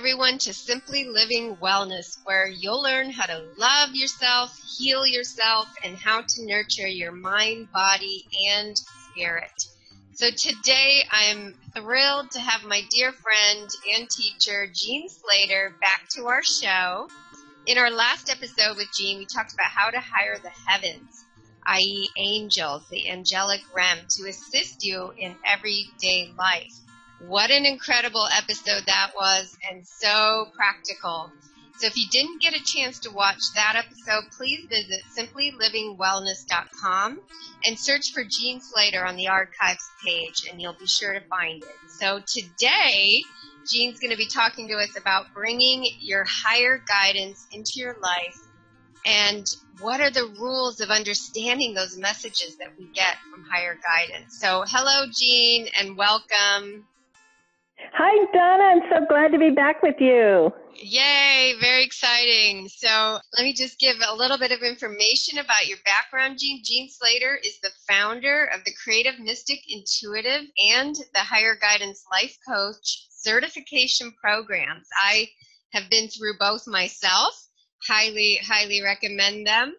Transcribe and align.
everyone 0.00 0.38
to 0.38 0.54
Simply 0.54 1.04
Living 1.04 1.56
Wellness, 1.56 2.16
where 2.24 2.48
you'll 2.48 2.82
learn 2.82 3.10
how 3.10 3.26
to 3.26 3.44
love 3.58 3.90
yourself, 3.92 4.58
heal 4.78 5.06
yourself, 5.06 5.68
and 5.84 5.94
how 5.94 6.22
to 6.22 6.46
nurture 6.46 6.86
your 6.86 7.12
mind, 7.12 7.70
body, 7.70 8.24
and 8.48 8.74
spirit. 8.78 9.52
So 10.14 10.30
today 10.30 11.02
I'm 11.10 11.54
thrilled 11.74 12.30
to 12.30 12.40
have 12.40 12.64
my 12.64 12.80
dear 12.90 13.12
friend 13.12 13.68
and 13.94 14.08
teacher, 14.08 14.72
Jean 14.74 15.06
Slatter, 15.10 15.76
back 15.82 16.08
to 16.16 16.28
our 16.28 16.42
show. 16.42 17.06
In 17.66 17.76
our 17.76 17.90
last 17.90 18.30
episode 18.30 18.78
with 18.78 18.88
Jean, 18.96 19.18
we 19.18 19.26
talked 19.26 19.52
about 19.52 19.70
how 19.70 19.90
to 19.90 20.00
hire 20.00 20.38
the 20.42 20.52
heavens, 20.66 21.26
i.e., 21.66 22.08
angels, 22.16 22.88
the 22.90 23.10
angelic 23.10 23.60
realm, 23.76 23.98
to 24.16 24.30
assist 24.30 24.82
you 24.82 25.12
in 25.18 25.36
everyday 25.44 26.32
life. 26.38 26.72
What 27.26 27.50
an 27.50 27.66
incredible 27.66 28.26
episode 28.32 28.86
that 28.86 29.10
was 29.14 29.54
and 29.70 29.86
so 29.86 30.46
practical. 30.56 31.30
So 31.78 31.86
if 31.86 31.96
you 31.96 32.06
didn't 32.10 32.40
get 32.40 32.54
a 32.54 32.64
chance 32.64 32.98
to 33.00 33.10
watch 33.10 33.38
that 33.54 33.76
episode, 33.76 34.30
please 34.36 34.66
visit 34.68 35.00
simplylivingwellness.com 35.16 37.20
and 37.64 37.78
search 37.78 38.12
for 38.12 38.24
Jean 38.24 38.60
Slatter 38.60 39.04
on 39.04 39.16
the 39.16 39.28
archives 39.28 39.88
page 40.04 40.46
and 40.50 40.60
you'll 40.60 40.72
be 40.72 40.86
sure 40.86 41.12
to 41.12 41.20
find 41.28 41.62
it. 41.62 41.68
So 41.98 42.20
today, 42.26 43.22
Jean's 43.70 44.00
going 44.00 44.12
to 44.12 44.16
be 44.16 44.26
talking 44.26 44.68
to 44.68 44.74
us 44.74 44.96
about 44.98 45.32
bringing 45.34 45.86
your 46.00 46.24
higher 46.26 46.82
guidance 46.88 47.46
into 47.52 47.72
your 47.76 47.96
life 48.00 48.38
and 49.04 49.46
what 49.80 50.00
are 50.00 50.10
the 50.10 50.34
rules 50.38 50.80
of 50.80 50.90
understanding 50.90 51.74
those 51.74 51.96
messages 51.96 52.56
that 52.56 52.68
we 52.78 52.86
get 52.94 53.16
from 53.30 53.44
higher 53.44 53.76
guidance. 53.76 54.38
So 54.38 54.64
hello, 54.66 55.06
Jean, 55.14 55.68
and 55.78 55.96
welcome. 55.96 56.86
Hi, 57.92 58.26
Donna. 58.32 58.64
I'm 58.64 58.82
so 58.90 59.06
glad 59.06 59.32
to 59.32 59.38
be 59.38 59.50
back 59.50 59.82
with 59.82 59.96
you. 60.00 60.52
Yay, 60.74 61.54
very 61.60 61.84
exciting. 61.84 62.68
So, 62.68 63.18
let 63.36 63.44
me 63.44 63.52
just 63.52 63.78
give 63.78 63.96
a 64.06 64.14
little 64.14 64.38
bit 64.38 64.52
of 64.52 64.62
information 64.62 65.38
about 65.38 65.66
your 65.66 65.78
background, 65.84 66.38
Jean. 66.38 66.62
Jean 66.64 66.88
Slatter 66.88 67.38
is 67.44 67.58
the 67.60 67.70
founder 67.88 68.44
of 68.54 68.64
the 68.64 68.72
Creative 68.82 69.18
Mystic 69.18 69.60
Intuitive 69.68 70.48
and 70.58 70.94
the 71.14 71.20
Higher 71.20 71.56
Guidance 71.60 72.04
Life 72.10 72.36
Coach 72.48 73.08
certification 73.10 74.12
programs. 74.22 74.86
I 75.02 75.28
have 75.72 75.90
been 75.90 76.08
through 76.08 76.38
both 76.38 76.66
myself, 76.66 77.34
highly, 77.86 78.38
highly 78.42 78.82
recommend 78.82 79.46
them. 79.46 79.74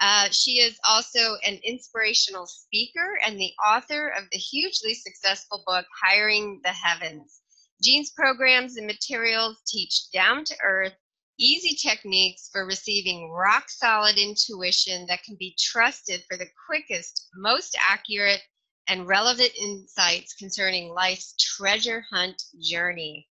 Uh, 0.00 0.28
she 0.30 0.58
is 0.60 0.78
also 0.84 1.36
an 1.46 1.58
inspirational 1.64 2.46
speaker 2.46 3.18
and 3.24 3.38
the 3.38 3.52
author 3.66 4.08
of 4.08 4.24
the 4.30 4.38
hugely 4.38 4.94
successful 4.94 5.62
book, 5.66 5.86
Hiring 6.02 6.60
the 6.62 6.70
Heavens. 6.70 7.40
Jean's 7.82 8.10
programs 8.10 8.76
and 8.76 8.86
materials 8.86 9.60
teach 9.66 10.10
down 10.10 10.44
to 10.44 10.56
earth, 10.62 10.94
easy 11.38 11.76
techniques 11.76 12.48
for 12.50 12.64
receiving 12.64 13.30
rock 13.30 13.68
solid 13.68 14.16
intuition 14.16 15.06
that 15.06 15.22
can 15.22 15.36
be 15.36 15.54
trusted 15.58 16.24
for 16.24 16.38
the 16.38 16.48
quickest, 16.66 17.28
most 17.34 17.76
accurate, 17.88 18.42
and 18.88 19.06
relevant 19.06 19.54
insights 19.56 20.34
concerning 20.34 20.94
life's 20.94 21.34
treasure 21.38 22.06
hunt 22.10 22.42
journey. 22.60 23.28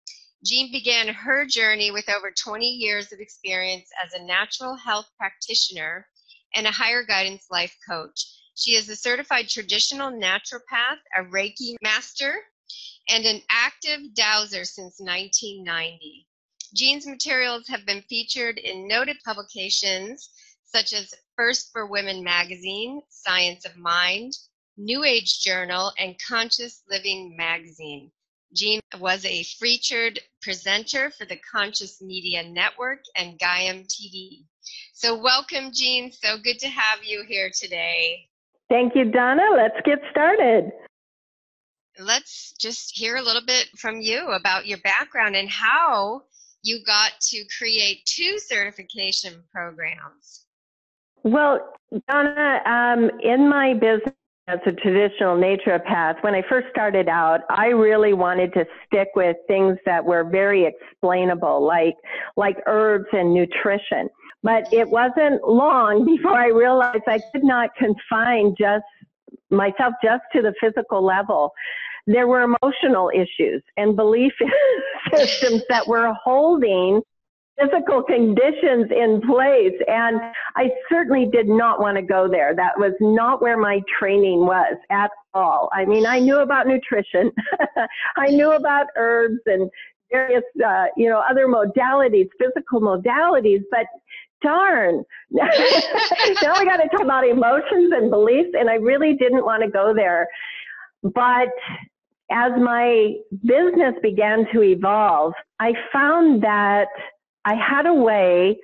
Jean 0.44 0.72
began 0.72 1.06
her 1.06 1.46
journey 1.46 1.92
with 1.92 2.08
over 2.08 2.32
20 2.32 2.66
years 2.66 3.12
of 3.12 3.20
experience 3.20 3.88
as 4.04 4.12
a 4.12 4.24
natural 4.24 4.74
health 4.74 5.08
practitioner 5.16 6.08
and 6.54 6.66
a 6.66 6.72
higher 6.72 7.04
guidance 7.04 7.46
life 7.50 7.76
coach. 7.88 8.26
She 8.56 8.72
is 8.72 8.88
a 8.88 8.96
certified 8.96 9.48
traditional 9.48 10.10
naturopath, 10.10 10.98
a 11.16 11.22
Reiki 11.22 11.76
master, 11.80 12.34
and 13.08 13.24
an 13.24 13.40
active 13.50 14.14
dowser 14.14 14.64
since 14.64 15.00
1990. 15.00 16.26
Jean's 16.74 17.06
materials 17.06 17.68
have 17.68 17.84
been 17.84 18.02
featured 18.02 18.58
in 18.58 18.88
noted 18.88 19.16
publications 19.24 20.30
such 20.64 20.92
as 20.94 21.14
First 21.36 21.70
for 21.72 21.86
Women 21.86 22.24
magazine, 22.24 23.02
Science 23.10 23.66
of 23.66 23.76
Mind, 23.76 24.32
New 24.78 25.04
Age 25.04 25.40
Journal, 25.40 25.92
and 25.98 26.16
Conscious 26.26 26.82
Living 26.90 27.36
magazine. 27.36 28.10
Jean 28.54 28.80
was 28.98 29.24
a 29.24 29.42
featured 29.42 30.20
presenter 30.40 31.10
for 31.10 31.24
the 31.24 31.38
Conscious 31.50 32.00
Media 32.00 32.42
Network 32.42 33.00
and 33.16 33.38
Gaiam 33.38 33.86
TV. 33.86 34.44
So, 34.94 35.16
welcome, 35.16 35.72
Jean. 35.72 36.12
So 36.12 36.36
good 36.38 36.58
to 36.60 36.68
have 36.68 37.00
you 37.02 37.24
here 37.26 37.50
today. 37.54 38.28
Thank 38.70 38.94
you, 38.94 39.04
Donna. 39.10 39.42
Let's 39.54 39.80
get 39.84 39.98
started 40.10 40.72
let's 41.98 42.52
just 42.58 42.96
hear 42.96 43.16
a 43.16 43.22
little 43.22 43.44
bit 43.44 43.68
from 43.78 44.00
you 44.00 44.28
about 44.30 44.66
your 44.66 44.78
background 44.78 45.36
and 45.36 45.48
how 45.48 46.22
you 46.62 46.80
got 46.84 47.12
to 47.20 47.44
create 47.58 48.04
two 48.06 48.38
certification 48.38 49.42
programs. 49.52 50.46
Well, 51.24 51.74
Donna, 52.10 52.60
um, 52.66 53.10
in 53.22 53.48
my 53.48 53.74
business 53.74 54.14
as 54.48 54.58
a 54.66 54.72
traditional 54.72 55.36
naturopath, 55.36 56.22
when 56.22 56.34
I 56.34 56.42
first 56.48 56.66
started 56.70 57.08
out, 57.08 57.40
I 57.48 57.66
really 57.66 58.12
wanted 58.12 58.52
to 58.54 58.64
stick 58.86 59.08
with 59.14 59.36
things 59.46 59.78
that 59.86 60.04
were 60.04 60.24
very 60.24 60.66
explainable, 60.66 61.64
like 61.64 61.94
like 62.36 62.56
herbs 62.66 63.06
and 63.12 63.32
nutrition. 63.32 64.08
But 64.42 64.72
it 64.72 64.88
wasn't 64.88 65.46
long 65.46 66.04
before 66.16 66.38
I 66.38 66.48
realized 66.48 67.04
I 67.06 67.20
could 67.32 67.44
not 67.44 67.70
confine 67.76 68.54
just 68.58 68.84
myself 69.52 69.94
just 70.02 70.22
to 70.34 70.42
the 70.42 70.54
physical 70.60 71.04
level. 71.04 71.52
There 72.06 72.26
were 72.26 72.42
emotional 72.42 73.10
issues 73.14 73.62
and 73.76 73.94
belief 73.94 74.32
systems 75.14 75.62
that 75.68 75.86
were 75.86 76.12
holding 76.24 77.00
physical 77.60 78.02
conditions 78.02 78.90
in 78.90 79.20
place. 79.26 79.78
And 79.86 80.20
I 80.56 80.70
certainly 80.88 81.28
did 81.30 81.48
not 81.48 81.80
want 81.80 81.96
to 81.96 82.02
go 82.02 82.28
there. 82.28 82.54
That 82.54 82.78
was 82.78 82.92
not 83.00 83.42
where 83.42 83.58
my 83.58 83.80
training 83.98 84.40
was 84.40 84.76
at 84.90 85.10
all. 85.34 85.68
I 85.72 85.84
mean, 85.84 86.06
I 86.06 86.18
knew 86.18 86.38
about 86.38 86.66
nutrition. 86.66 87.30
I 88.16 88.26
knew 88.28 88.52
about 88.52 88.86
herbs 88.96 89.40
and 89.46 89.70
various, 90.10 90.42
uh, 90.64 90.86
you 90.96 91.08
know, 91.08 91.22
other 91.28 91.46
modalities, 91.46 92.28
physical 92.38 92.80
modalities, 92.80 93.62
but 93.70 93.86
darn. 94.42 95.04
now 95.30 95.48
we 96.58 96.64
got 96.64 96.76
to 96.76 96.88
talk 96.90 97.02
about 97.02 97.26
emotions 97.26 97.92
and 97.94 98.10
beliefs, 98.10 98.50
and 98.58 98.68
I 98.68 98.74
really 98.74 99.14
didn't 99.14 99.44
want 99.44 99.62
to 99.62 99.70
go 99.70 99.92
there. 99.94 100.26
But 101.02 101.48
as 102.30 102.52
my 102.58 103.14
business 103.44 103.94
began 104.02 104.46
to 104.52 104.62
evolve, 104.62 105.32
I 105.60 105.72
found 105.92 106.42
that 106.42 106.88
I 107.44 107.54
had 107.54 107.86
a 107.86 107.94
way 107.94 108.58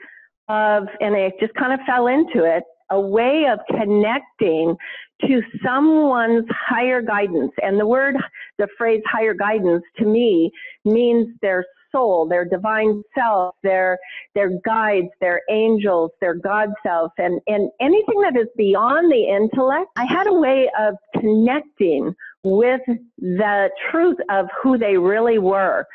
of, 0.48 0.84
and 1.00 1.14
I 1.14 1.32
just 1.40 1.54
kind 1.54 1.72
of 1.72 1.80
fell 1.86 2.06
into 2.06 2.44
it, 2.44 2.62
a 2.90 3.00
way 3.00 3.46
of 3.52 3.58
connecting 3.68 4.76
to 5.22 5.42
someone's 5.64 6.46
higher 6.50 7.02
guidance. 7.02 7.52
And 7.60 7.78
the 7.78 7.86
word, 7.86 8.16
the 8.58 8.68
phrase 8.78 9.02
higher 9.06 9.34
guidance 9.34 9.82
to 9.98 10.06
me 10.06 10.50
means 10.84 11.28
their 11.42 11.64
soul, 11.92 12.28
their 12.28 12.44
divine 12.44 13.02
self, 13.16 13.54
their, 13.62 13.98
their 14.34 14.58
guides, 14.64 15.08
their 15.20 15.42
angels, 15.50 16.10
their 16.20 16.34
God 16.34 16.70
self, 16.84 17.12
and, 17.18 17.40
and 17.46 17.70
anything 17.80 18.20
that 18.22 18.36
is 18.38 18.48
beyond 18.56 19.10
the 19.10 19.24
intellect. 19.24 19.90
I 19.96 20.04
had 20.04 20.26
a 20.26 20.34
way 20.34 20.70
of 20.78 20.94
connecting 21.20 22.14
with 22.42 22.80
the 23.18 23.70
truth 23.90 24.18
of 24.30 24.46
who 24.62 24.78
they 24.78 24.96
really 24.96 25.38
were 25.38 25.86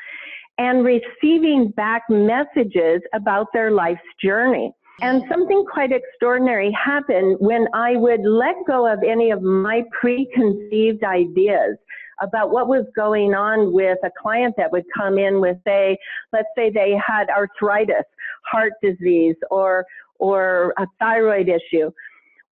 and 0.58 0.84
receiving 0.84 1.72
back 1.76 2.02
messages 2.08 3.00
about 3.12 3.46
their 3.52 3.70
life's 3.70 4.00
journey. 4.22 4.72
And 5.00 5.22
mm. 5.22 5.28
something 5.28 5.64
quite 5.72 5.90
extraordinary 5.90 6.72
happened 6.72 7.36
when 7.40 7.66
I 7.74 7.96
would 7.96 8.20
let 8.24 8.54
go 8.66 8.90
of 8.90 9.00
any 9.02 9.30
of 9.30 9.42
my 9.42 9.82
preconceived 10.00 11.02
ideas 11.02 11.76
about 12.20 12.50
what 12.50 12.68
was 12.68 12.84
going 12.94 13.34
on 13.34 13.72
with 13.72 13.98
a 14.04 14.10
client 14.20 14.54
that 14.56 14.70
would 14.72 14.84
come 14.96 15.18
in 15.18 15.40
with 15.40 15.56
say, 15.66 15.96
let's 16.32 16.48
say 16.56 16.70
they 16.70 16.96
had 17.04 17.28
arthritis, 17.30 18.04
heart 18.50 18.72
disease, 18.82 19.36
or, 19.50 19.84
or 20.18 20.74
a 20.78 20.86
thyroid 20.98 21.48
issue. 21.48 21.90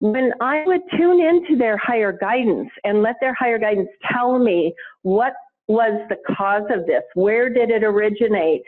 When 0.00 0.32
I 0.40 0.64
would 0.66 0.80
tune 0.96 1.20
into 1.20 1.56
their 1.56 1.76
higher 1.76 2.12
guidance 2.12 2.70
and 2.84 3.02
let 3.02 3.16
their 3.20 3.34
higher 3.34 3.58
guidance 3.58 3.88
tell 4.12 4.38
me 4.38 4.74
what 5.02 5.32
was 5.68 5.92
the 6.08 6.16
cause 6.36 6.64
of 6.70 6.86
this, 6.86 7.02
where 7.14 7.48
did 7.48 7.70
it 7.70 7.84
originate, 7.84 8.62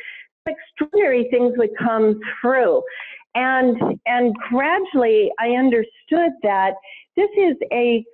extraordinary 0.47 1.27
things 1.31 1.55
would 1.57 1.77
come 1.79 2.21
through. 2.41 2.83
And, 3.35 3.99
and 4.07 4.35
gradually 4.49 5.31
I 5.41 5.51
understood 5.51 6.31
that 6.43 6.75
this 7.17 7.31
is 7.37 7.57
a 7.73 8.05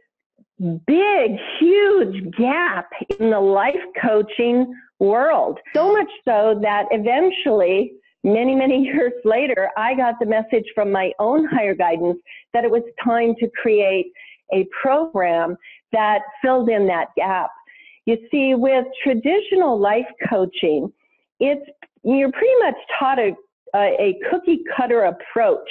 big, 0.87 1.33
huge 1.59 2.35
gap 2.37 2.91
in 3.19 3.31
the 3.31 3.41
life 3.41 3.75
coaching 4.01 4.73
world. 4.99 5.59
So 5.75 5.93
much 5.93 6.11
so 6.25 6.59
that 6.63 6.85
eventually, 6.91 7.93
many, 8.23 8.55
many 8.55 8.83
years 8.85 9.13
later, 9.25 9.71
I 9.77 9.95
got 9.95 10.15
the 10.21 10.27
message 10.27 10.67
from 10.75 10.93
my 10.93 11.13
own 11.19 11.47
higher 11.47 11.75
guidance 11.75 12.19
that 12.53 12.65
it 12.65 12.71
was 12.71 12.83
time 13.03 13.35
to 13.41 13.49
create 13.61 14.13
a 14.53 14.67
program 14.83 15.57
that 15.93 16.21
filled 16.43 16.69
in 16.69 16.87
that 16.89 17.09
gap. 17.17 17.51
You 18.07 18.17
see, 18.31 18.55
with 18.55 18.87
traditional 19.03 19.79
life 19.79 20.07
coaching, 20.29 20.93
it's 21.39 21.65
you're 22.03 22.33
pretty 22.33 22.55
much 22.63 22.75
taught 22.99 23.19
a, 23.19 23.33
a, 23.77 24.19
cookie 24.31 24.61
cutter 24.77 25.05
approach. 25.05 25.69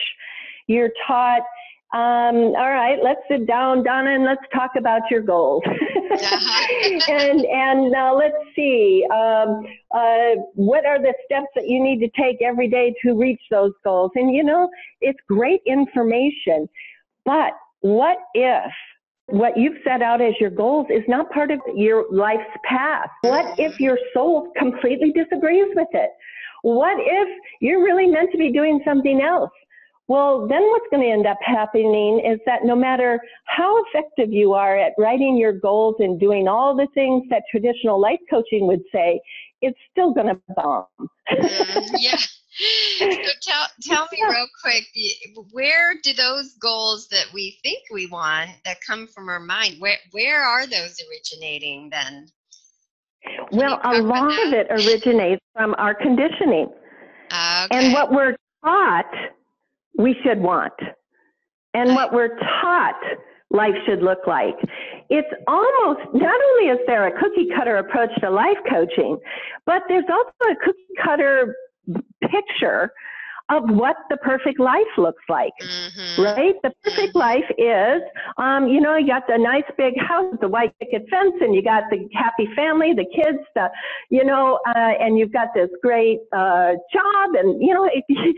You're 0.68 0.92
taught, 1.08 1.42
um, 1.92 2.54
all 2.56 2.70
right, 2.70 3.00
let's 3.04 3.22
sit 3.28 3.48
down, 3.48 3.84
Donna, 3.84 4.12
and 4.12 4.24
let's 4.24 4.44
talk 4.54 4.72
about 4.78 5.02
your 5.10 5.22
goals. 5.22 5.64
Uh-huh. 6.12 7.00
and 7.08 7.46
and 7.46 7.96
uh, 7.96 8.12
let's 8.16 8.36
see, 8.56 9.06
um, 9.14 9.64
uh, 9.94 10.42
what 10.56 10.84
are 10.84 11.00
the 11.00 11.14
steps 11.24 11.46
that 11.56 11.68
you 11.68 11.82
need 11.82 12.00
to 12.00 12.10
take 12.20 12.42
every 12.42 12.68
day 12.68 12.96
to 13.04 13.14
reach 13.14 13.40
those 13.52 13.74
goals? 13.84 14.10
And 14.16 14.36
you 14.36 14.44
know, 14.44 14.70
it's 15.02 15.20
great 15.28 15.62
information, 15.68 16.68
but 17.26 17.54
what 17.82 18.18
if 18.34 18.72
what 19.28 19.56
you've 19.56 19.78
set 19.84 20.02
out 20.02 20.20
as 20.20 20.34
your 20.40 20.50
goals 20.50 20.88
is 20.90 21.04
not 21.08 21.30
part 21.30 21.52
of 21.52 21.60
your 21.76 22.06
life's 22.12 22.50
path? 22.64 23.10
What 23.22 23.58
if 23.60 23.80
your 23.80 23.98
soul 24.14 24.52
completely 24.58 25.12
disagrees 25.12 25.68
with 25.76 25.90
it? 25.94 26.10
What 26.64 26.98
if 27.00 27.30
you're 27.62 27.84
really 27.84 28.08
meant 28.08 28.32
to 28.32 28.38
be 28.38 28.52
doing 28.52 28.82
something 28.84 29.22
else? 29.22 29.52
Well, 30.10 30.48
then 30.48 30.64
what's 30.64 30.88
going 30.90 31.04
to 31.04 31.14
end 31.14 31.28
up 31.28 31.38
happening 31.40 32.20
is 32.26 32.40
that 32.48 32.66
no 32.66 32.76
matter 32.76 33.22
how 33.46 33.84
effective 33.86 34.34
you 34.34 34.54
are 34.54 34.76
at 34.76 34.94
writing 34.98 35.38
your 35.38 35.54
goals 35.54 35.98
and 36.00 36.20
doing 36.20 36.48
all 36.48 36.76
the 36.76 36.88
things 36.96 37.26
that 37.30 37.44
traditional 37.52 38.02
life 38.02 38.20
coaching 38.28 38.66
would 38.66 38.82
say, 38.92 39.22
it's 39.62 39.78
still 39.92 40.12
going 40.12 40.26
to 40.26 40.42
bomb. 40.56 40.86
mm, 41.32 41.90
yeah. 42.00 42.18
So 42.98 43.06
tell 43.42 43.68
tell 43.84 44.08
me 44.12 44.20
real 44.22 44.48
quick, 44.62 44.84
where 45.52 45.94
do 46.04 46.12
those 46.12 46.56
goals 46.56 47.08
that 47.08 47.28
we 47.34 47.58
think 47.64 47.84
we 47.90 48.08
want 48.08 48.50
that 48.66 48.78
come 48.86 49.08
from 49.08 49.30
our 49.30 49.40
mind, 49.40 49.76
where 49.80 49.96
where 50.12 50.44
are 50.44 50.68
those 50.68 51.00
originating 51.10 51.90
then? 51.90 52.28
Can 53.24 53.60
well, 53.60 53.80
a 53.82 54.02
lot 54.02 54.48
of 54.48 54.52
it 54.52 54.68
originates 54.72 55.42
from 55.54 55.74
our 55.78 55.96
conditioning. 55.96 56.68
Okay. 57.32 57.68
And 57.72 57.94
what 57.94 58.12
we're 58.12 58.36
taught 58.66 59.06
we 59.98 60.16
should 60.24 60.40
want. 60.40 60.74
And 61.74 61.94
what 61.94 62.14
we're 62.14 62.38
taught 62.40 63.00
life 63.52 63.76
should 63.86 64.02
look 64.02 64.20
like. 64.28 64.56
It's 65.10 65.28
almost, 65.48 66.02
not 66.14 66.40
only 66.52 66.72
is 66.72 66.80
there 66.88 67.08
a 67.08 67.20
cookie 67.20 67.48
cutter 67.56 67.78
approach 67.78 68.10
to 68.22 68.30
life 68.30 68.58
coaching, 68.70 69.18
but 69.66 69.84
there's 69.88 70.06
also 70.10 70.52
a 70.52 70.56
cookie 70.64 70.94
cutter 71.04 71.56
picture 72.30 72.92
of 73.50 73.64
what 73.68 73.96
the 74.12 74.18
perfect 74.18 74.60
life 74.60 74.86
looks 74.98 75.24
like, 75.28 75.54
mm-hmm. 75.60 76.22
right? 76.22 76.56
The 76.62 76.72
perfect 76.84 77.16
mm-hmm. 77.16 77.18
life 77.18 77.50
is, 77.58 78.04
um, 78.38 78.68
you 78.68 78.80
know, 78.80 78.96
you 78.96 79.08
got 79.08 79.24
the 79.28 79.40
nice 79.40 79.64
big 79.76 80.00
house, 80.00 80.36
the 80.40 80.48
white 80.48 80.78
picket 80.80 81.10
fence, 81.10 81.34
and 81.42 81.56
you 81.56 81.64
got 81.64 81.84
the 81.90 82.08
happy 82.14 82.48
family, 82.56 82.94
the 82.94 83.06
kids, 83.06 83.40
the, 83.56 83.70
you 84.12 84.24
know, 84.24 84.60
uh, 84.68 84.94
and 85.00 85.18
you've 85.18 85.34
got 85.34 85.48
this 85.56 85.70
great 85.82 86.20
uh, 86.32 86.74
job, 86.94 87.34
and 87.34 87.60
you 87.60 87.74
know, 87.74 87.90
it, 87.92 88.04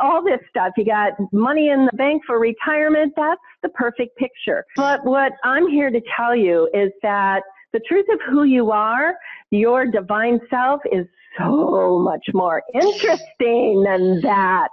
all 0.00 0.22
this 0.22 0.40
stuff. 0.48 0.72
You 0.76 0.84
got 0.84 1.12
money 1.32 1.68
in 1.68 1.86
the 1.86 1.96
bank 1.96 2.22
for 2.26 2.38
retirement. 2.38 3.12
That's 3.16 3.40
the 3.62 3.68
perfect 3.70 4.16
picture. 4.16 4.64
But 4.76 5.04
what 5.04 5.32
I'm 5.44 5.68
here 5.68 5.90
to 5.90 6.00
tell 6.16 6.34
you 6.34 6.68
is 6.74 6.90
that 7.02 7.42
the 7.72 7.80
truth 7.86 8.06
of 8.12 8.18
who 8.28 8.44
you 8.44 8.70
are, 8.70 9.14
your 9.50 9.86
divine 9.86 10.40
self, 10.50 10.80
is 10.90 11.06
so 11.38 11.98
much 11.98 12.24
more 12.34 12.62
interesting 12.74 13.82
than 13.84 14.20
that 14.22 14.68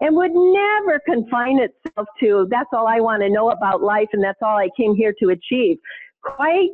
and 0.00 0.16
would 0.16 0.32
never 0.32 1.00
confine 1.06 1.58
itself 1.60 2.06
to 2.20 2.46
that's 2.50 2.68
all 2.72 2.86
I 2.86 3.00
want 3.00 3.22
to 3.22 3.30
know 3.30 3.50
about 3.50 3.82
life 3.82 4.08
and 4.12 4.22
that's 4.22 4.40
all 4.42 4.56
I 4.56 4.68
came 4.76 4.94
here 4.94 5.14
to 5.20 5.30
achieve. 5.30 5.78
Quite 6.22 6.70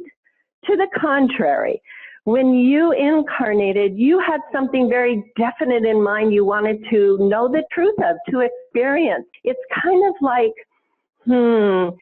to 0.64 0.76
the 0.76 0.88
contrary. 0.98 1.80
When 2.28 2.52
you 2.52 2.92
incarnated, 2.92 3.96
you 3.96 4.20
had 4.20 4.42
something 4.52 4.86
very 4.86 5.32
definite 5.38 5.86
in 5.86 6.02
mind 6.02 6.34
you 6.34 6.44
wanted 6.44 6.84
to 6.90 7.16
know 7.18 7.48
the 7.48 7.62
truth 7.72 7.94
of, 8.04 8.16
to 8.28 8.40
experience. 8.40 9.24
It's 9.44 9.58
kind 9.82 10.06
of 10.06 10.14
like, 10.20 10.52
hmm, 11.24 11.96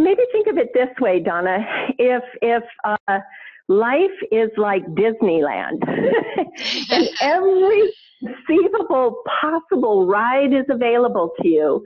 maybe 0.00 0.22
think 0.30 0.46
of 0.46 0.56
it 0.56 0.68
this 0.72 0.90
way, 1.00 1.18
Donna. 1.18 1.58
If, 1.98 2.22
if, 2.42 2.62
uh, 2.84 3.18
life 3.66 4.16
is 4.30 4.50
like 4.56 4.84
Disneyland 4.94 5.82
and 6.90 7.08
every 7.20 7.92
conceivable 8.20 9.24
possible 9.40 10.06
ride 10.06 10.52
is 10.52 10.66
available 10.70 11.32
to 11.42 11.48
you. 11.48 11.84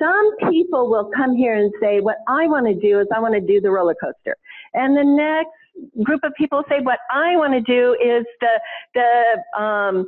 Some 0.00 0.50
people 0.50 0.90
will 0.90 1.12
come 1.16 1.36
here 1.36 1.54
and 1.54 1.72
say, 1.80 2.00
what 2.00 2.16
I 2.26 2.48
want 2.48 2.66
to 2.66 2.74
do 2.74 2.98
is 2.98 3.06
I 3.14 3.20
want 3.20 3.34
to 3.34 3.40
do 3.40 3.60
the 3.60 3.70
roller 3.70 3.94
coaster. 4.02 4.36
And 4.74 4.96
the 4.96 5.04
next 5.04 5.50
group 6.02 6.20
of 6.24 6.32
people 6.36 6.62
say, 6.68 6.80
what 6.80 6.98
I 7.10 7.36
want 7.36 7.52
to 7.52 7.60
do 7.60 7.94
is 7.94 8.24
the, 8.40 8.60
the, 8.94 9.60
um, 9.60 10.06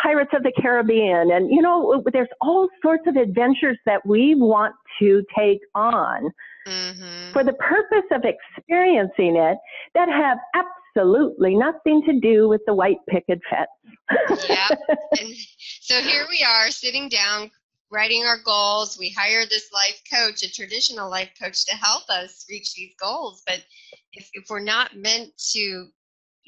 Pirates 0.00 0.30
of 0.34 0.42
the 0.42 0.52
Caribbean. 0.60 1.32
And, 1.32 1.50
you 1.50 1.60
know, 1.60 2.02
there's 2.12 2.28
all 2.40 2.68
sorts 2.82 3.04
of 3.06 3.16
adventures 3.16 3.78
that 3.86 4.04
we 4.06 4.34
want 4.34 4.74
to 5.00 5.22
take 5.36 5.60
on 5.74 6.30
mm-hmm. 6.66 7.32
for 7.32 7.44
the 7.44 7.52
purpose 7.54 8.04
of 8.12 8.22
experiencing 8.24 9.36
it 9.36 9.58
that 9.94 10.08
have 10.08 10.38
absolutely 10.54 11.56
nothing 11.56 12.02
to 12.06 12.20
do 12.20 12.48
with 12.48 12.60
the 12.66 12.74
white 12.74 12.98
picket 13.08 13.40
fence. 13.50 14.48
yeah. 14.48 14.68
And 15.20 15.34
so 15.80 16.00
here 16.00 16.26
we 16.30 16.44
are 16.48 16.70
sitting 16.70 17.08
down, 17.08 17.50
writing 17.90 18.24
our 18.24 18.38
goals. 18.44 18.98
We 18.98 19.10
hire 19.10 19.44
this 19.46 19.70
life 19.72 20.00
coach, 20.12 20.42
a 20.42 20.52
traditional 20.52 21.10
life 21.10 21.30
coach, 21.40 21.64
to 21.66 21.76
help 21.76 22.08
us 22.08 22.44
reach 22.48 22.74
these 22.74 22.94
goals. 23.00 23.42
But 23.46 23.64
if, 24.12 24.28
if 24.32 24.44
we're 24.48 24.60
not 24.60 24.96
meant 24.96 25.32
to 25.52 25.86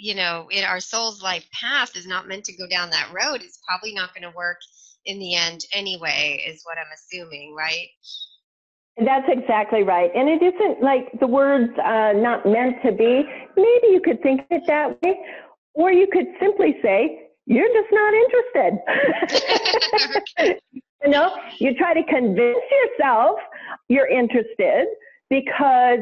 you 0.02 0.14
know, 0.14 0.48
in 0.50 0.64
our 0.64 0.80
soul's 0.80 1.22
life 1.22 1.46
path 1.52 1.96
is 1.96 2.06
not 2.06 2.26
meant 2.26 2.44
to 2.44 2.56
go 2.56 2.66
down 2.66 2.90
that 2.90 3.10
road, 3.12 3.40
it's 3.42 3.60
probably 3.68 3.94
not 3.94 4.12
going 4.14 4.28
to 4.28 4.36
work 4.36 4.58
in 5.04 5.18
the 5.18 5.34
end 5.34 5.64
anyway, 5.72 6.42
is 6.46 6.62
what 6.64 6.78
I'm 6.78 6.90
assuming, 6.94 7.54
right? 7.56 7.88
That's 8.98 9.26
exactly 9.28 9.82
right. 9.82 10.10
And 10.14 10.28
it 10.28 10.42
isn't 10.42 10.82
like 10.82 11.08
the 11.18 11.26
words 11.26 11.70
uh, 11.78 12.12
not 12.14 12.44
meant 12.44 12.82
to 12.84 12.92
be. 12.92 13.24
Maybe 13.56 13.86
you 13.88 14.00
could 14.04 14.22
think 14.22 14.40
of 14.40 14.46
it 14.50 14.62
that 14.66 15.00
way. 15.02 15.18
Or 15.74 15.90
you 15.90 16.06
could 16.12 16.26
simply 16.38 16.76
say, 16.82 17.28
you're 17.46 17.68
just 17.68 17.88
not 17.90 18.14
interested. 20.38 20.60
you 21.04 21.10
know, 21.10 21.36
you 21.58 21.74
try 21.74 21.94
to 21.94 22.02
convince 22.04 22.58
yourself 22.70 23.38
you're 23.88 24.08
interested 24.08 24.86
because 25.28 26.00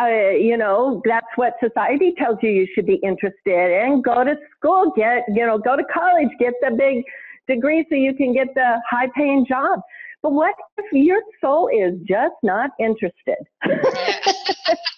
uh, 0.00 0.30
you 0.30 0.56
know, 0.56 1.00
that's 1.04 1.26
what 1.36 1.54
society 1.62 2.12
tells 2.18 2.38
you 2.42 2.50
you 2.50 2.66
should 2.74 2.86
be 2.86 2.96
interested 2.96 3.84
in. 3.84 4.02
Go 4.02 4.24
to 4.24 4.36
school, 4.56 4.92
get, 4.96 5.22
you 5.28 5.46
know, 5.46 5.56
go 5.56 5.76
to 5.76 5.84
college, 5.84 6.28
get 6.40 6.54
the 6.60 6.74
big 6.76 7.04
degree 7.46 7.86
so 7.88 7.94
you 7.94 8.14
can 8.14 8.32
get 8.32 8.48
the 8.54 8.80
high 8.90 9.08
paying 9.16 9.46
job. 9.48 9.80
But 10.20 10.32
what 10.32 10.54
if 10.78 10.86
your 10.92 11.20
soul 11.40 11.68
is 11.68 11.94
just 12.06 12.34
not 12.42 12.70
interested? 12.80 13.38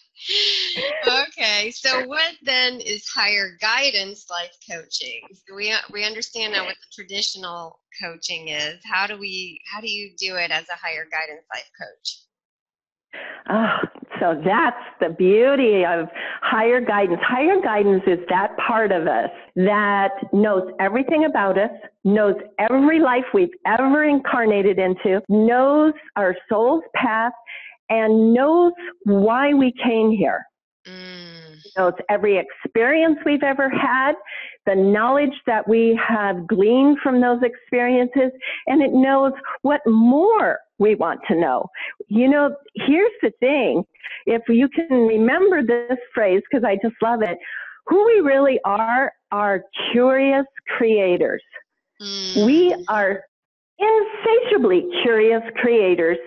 okay, 1.06 1.70
so 1.70 2.06
what 2.06 2.34
then 2.42 2.80
is 2.80 3.08
higher 3.08 3.56
guidance 3.60 4.26
life 4.30 4.56
coaching? 4.70 5.20
So 5.32 5.54
we 5.54 5.72
we 5.92 6.04
understand 6.04 6.52
now 6.52 6.64
what 6.64 6.76
the 6.76 7.02
traditional 7.02 7.80
coaching 8.02 8.48
is. 8.48 8.80
How 8.84 9.06
do 9.06 9.18
we 9.18 9.60
how 9.72 9.80
do 9.80 9.90
you 9.90 10.10
do 10.18 10.36
it 10.36 10.50
as 10.50 10.68
a 10.68 10.76
higher 10.76 11.06
guidance 11.10 11.46
life 11.54 11.70
coach? 11.78 12.18
Oh, 13.48 13.78
so 14.20 14.40
that's 14.44 14.76
the 15.00 15.08
beauty 15.08 15.84
of 15.84 16.08
higher 16.42 16.80
guidance. 16.80 17.20
Higher 17.24 17.60
guidance 17.60 18.02
is 18.06 18.18
that 18.28 18.56
part 18.56 18.92
of 18.92 19.08
us 19.08 19.30
that 19.56 20.10
knows 20.32 20.70
everything 20.78 21.24
about 21.24 21.58
us, 21.58 21.70
knows 22.04 22.36
every 22.58 23.00
life 23.00 23.24
we've 23.34 23.48
ever 23.66 24.04
incarnated 24.04 24.78
into, 24.78 25.20
knows 25.28 25.92
our 26.16 26.36
soul's 26.48 26.84
path, 26.94 27.32
and 27.90 28.32
knows 28.32 28.72
why 29.04 29.52
we 29.52 29.72
came 29.82 30.10
here. 30.10 30.44
Mm. 30.86 31.26
Knows 31.76 31.92
every 32.08 32.38
experience 32.38 33.18
we've 33.24 33.42
ever 33.42 33.68
had, 33.68 34.14
the 34.66 34.74
knowledge 34.74 35.34
that 35.46 35.68
we 35.68 35.98
have 36.06 36.46
gleaned 36.46 36.98
from 37.02 37.20
those 37.20 37.40
experiences, 37.42 38.30
and 38.66 38.82
it 38.82 38.92
knows 38.92 39.32
what 39.62 39.80
more 39.86 40.58
we 40.78 40.94
want 40.94 41.20
to 41.28 41.38
know. 41.38 41.66
You 42.08 42.28
know, 42.28 42.56
here's 42.74 43.12
the 43.22 43.32
thing. 43.40 43.84
If 44.26 44.42
you 44.48 44.68
can 44.68 45.06
remember 45.06 45.62
this 45.62 45.98
phrase, 46.14 46.42
because 46.50 46.64
I 46.64 46.76
just 46.76 46.96
love 47.02 47.22
it, 47.22 47.38
who 47.86 48.04
we 48.06 48.20
really 48.20 48.58
are 48.64 49.12
are 49.30 49.62
curious 49.92 50.46
creators. 50.76 51.42
Mm. 52.00 52.46
We 52.46 52.84
are 52.88 53.22
insatiably 53.78 54.86
curious 55.02 55.42
creators. 55.56 56.18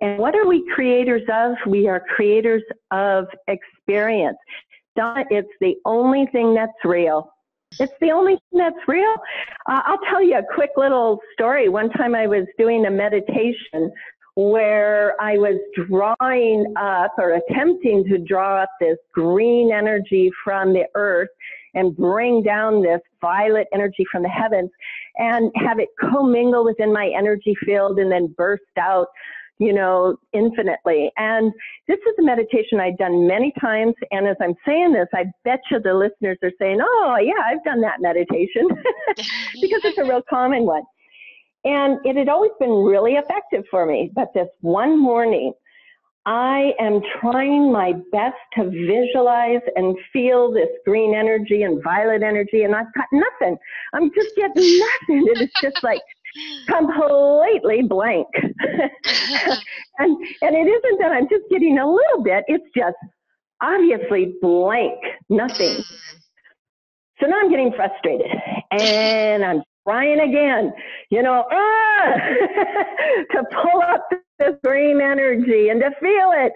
And 0.00 0.18
what 0.18 0.34
are 0.34 0.46
we 0.46 0.68
creators 0.74 1.22
of? 1.32 1.54
We 1.66 1.88
are 1.88 2.02
creators 2.14 2.62
of 2.90 3.26
experience. 3.48 4.38
Donna, 4.96 5.24
it's 5.30 5.48
the 5.60 5.74
only 5.84 6.26
thing 6.32 6.54
that's 6.54 6.72
real. 6.84 7.30
It's 7.80 7.92
the 8.00 8.10
only 8.10 8.34
thing 8.34 8.60
that's 8.60 8.88
real. 8.88 9.14
Uh, 9.66 9.82
I'll 9.84 9.98
tell 10.08 10.22
you 10.22 10.38
a 10.38 10.54
quick 10.54 10.70
little 10.76 11.18
story. 11.32 11.68
One 11.68 11.90
time 11.90 12.14
I 12.14 12.26
was 12.26 12.46
doing 12.58 12.86
a 12.86 12.90
meditation 12.90 13.92
where 14.36 15.20
I 15.20 15.38
was 15.38 15.60
drawing 15.74 16.74
up 16.76 17.12
or 17.18 17.34
attempting 17.34 18.04
to 18.04 18.18
draw 18.18 18.62
up 18.62 18.70
this 18.80 18.98
green 19.12 19.72
energy 19.72 20.30
from 20.44 20.72
the 20.72 20.84
earth 20.94 21.28
and 21.74 21.96
bring 21.96 22.42
down 22.42 22.82
this 22.82 23.00
violet 23.20 23.66
energy 23.72 24.04
from 24.10 24.22
the 24.22 24.28
heavens 24.28 24.70
and 25.16 25.50
have 25.56 25.78
it 25.78 25.88
commingle 26.00 26.64
within 26.64 26.92
my 26.92 27.12
energy 27.16 27.54
field 27.64 27.98
and 27.98 28.10
then 28.10 28.32
burst 28.36 28.62
out 28.78 29.08
you 29.58 29.72
know, 29.72 30.16
infinitely. 30.32 31.10
And 31.16 31.52
this 31.86 31.98
is 31.98 32.14
a 32.18 32.22
meditation 32.22 32.80
I've 32.80 32.98
done 32.98 33.26
many 33.26 33.52
times. 33.60 33.94
And 34.10 34.26
as 34.26 34.36
I'm 34.40 34.54
saying 34.66 34.92
this, 34.92 35.08
I 35.14 35.24
bet 35.44 35.60
you 35.70 35.80
the 35.80 35.94
listeners 35.94 36.38
are 36.42 36.52
saying, 36.58 36.78
oh, 36.82 37.16
yeah, 37.22 37.42
I've 37.44 37.62
done 37.64 37.80
that 37.82 38.00
meditation 38.00 38.68
because 39.16 39.80
it's 39.84 39.98
a 39.98 40.04
real 40.04 40.22
common 40.30 40.64
one. 40.64 40.82
And 41.64 41.98
it 42.04 42.16
had 42.16 42.28
always 42.28 42.52
been 42.58 42.70
really 42.84 43.12
effective 43.12 43.64
for 43.70 43.86
me. 43.86 44.10
But 44.14 44.28
this 44.34 44.48
one 44.60 45.00
morning, 45.00 45.52
I 46.26 46.72
am 46.80 47.00
trying 47.20 47.70
my 47.70 47.92
best 48.10 48.36
to 48.56 48.70
visualize 48.70 49.60
and 49.76 49.96
feel 50.12 50.52
this 50.52 50.68
green 50.86 51.14
energy 51.14 51.62
and 51.62 51.82
violet 51.82 52.22
energy, 52.22 52.62
and 52.62 52.74
I've 52.74 52.92
got 52.94 53.06
nothing. 53.12 53.56
I'm 53.92 54.10
just 54.14 54.34
getting 54.34 54.54
nothing. 55.08 55.28
And 55.28 55.28
It 55.28 55.42
is 55.42 55.50
just 55.60 55.82
like 55.82 56.00
completely 56.66 57.82
blank. 57.82 58.26
and 59.98 60.16
and 60.42 60.56
it 60.56 60.66
isn't 60.68 60.98
that 61.00 61.12
I'm 61.12 61.28
just 61.28 61.44
getting 61.50 61.78
a 61.78 61.86
little 61.86 62.22
bit, 62.22 62.44
it's 62.48 62.64
just 62.76 62.96
obviously 63.62 64.34
blank, 64.40 64.98
nothing. 65.28 65.76
Mm. 65.76 65.84
So 67.20 67.26
now 67.26 67.36
I'm 67.40 67.50
getting 67.50 67.72
frustrated 67.76 68.26
and 68.72 69.44
I'm 69.44 69.62
trying 69.86 70.20
again, 70.20 70.72
you 71.10 71.22
know, 71.22 71.44
ah, 71.50 72.14
to 73.30 73.44
pull 73.52 73.82
up 73.82 74.08
this 74.38 74.54
green 74.64 75.00
energy 75.00 75.68
and 75.68 75.80
to 75.80 75.90
feel 76.00 76.32
it. 76.34 76.52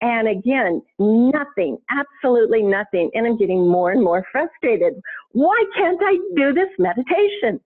And 0.00 0.26
again, 0.26 0.82
nothing, 0.98 1.78
absolutely 1.90 2.62
nothing. 2.62 3.10
And 3.14 3.24
I'm 3.24 3.38
getting 3.38 3.68
more 3.68 3.92
and 3.92 4.02
more 4.02 4.26
frustrated. 4.32 4.94
Why 5.30 5.64
can't 5.76 6.00
I 6.02 6.18
do 6.34 6.52
this 6.52 6.68
meditation? 6.78 7.60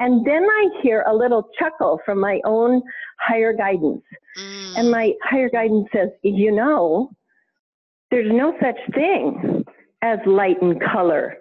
And 0.00 0.24
then 0.26 0.44
I 0.44 0.68
hear 0.82 1.04
a 1.06 1.14
little 1.14 1.48
chuckle 1.58 2.00
from 2.04 2.20
my 2.20 2.40
own 2.44 2.82
higher 3.20 3.52
guidance. 3.52 4.02
Mm. 4.38 4.78
And 4.78 4.90
my 4.90 5.12
higher 5.24 5.50
guidance 5.50 5.88
says, 5.92 6.08
you 6.22 6.52
know, 6.52 7.10
there's 8.10 8.30
no 8.30 8.54
such 8.60 8.78
thing 8.94 9.64
as 10.02 10.18
light 10.26 10.60
and 10.62 10.80
color. 10.80 11.36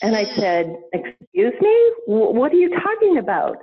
And 0.00 0.16
I 0.16 0.24
said, 0.36 0.74
excuse 0.92 1.52
me? 1.60 1.92
What 2.06 2.52
are 2.52 2.56
you 2.56 2.70
talking 2.70 3.18
about? 3.18 3.56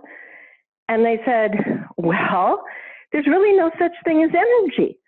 And 0.87 1.05
they 1.05 1.19
said, 1.25 1.51
well, 1.97 2.61
there's 3.11 3.27
really 3.27 3.57
no 3.57 3.71
such 3.79 3.91
thing 4.03 4.23
as 4.23 4.29
energy. 4.29 4.99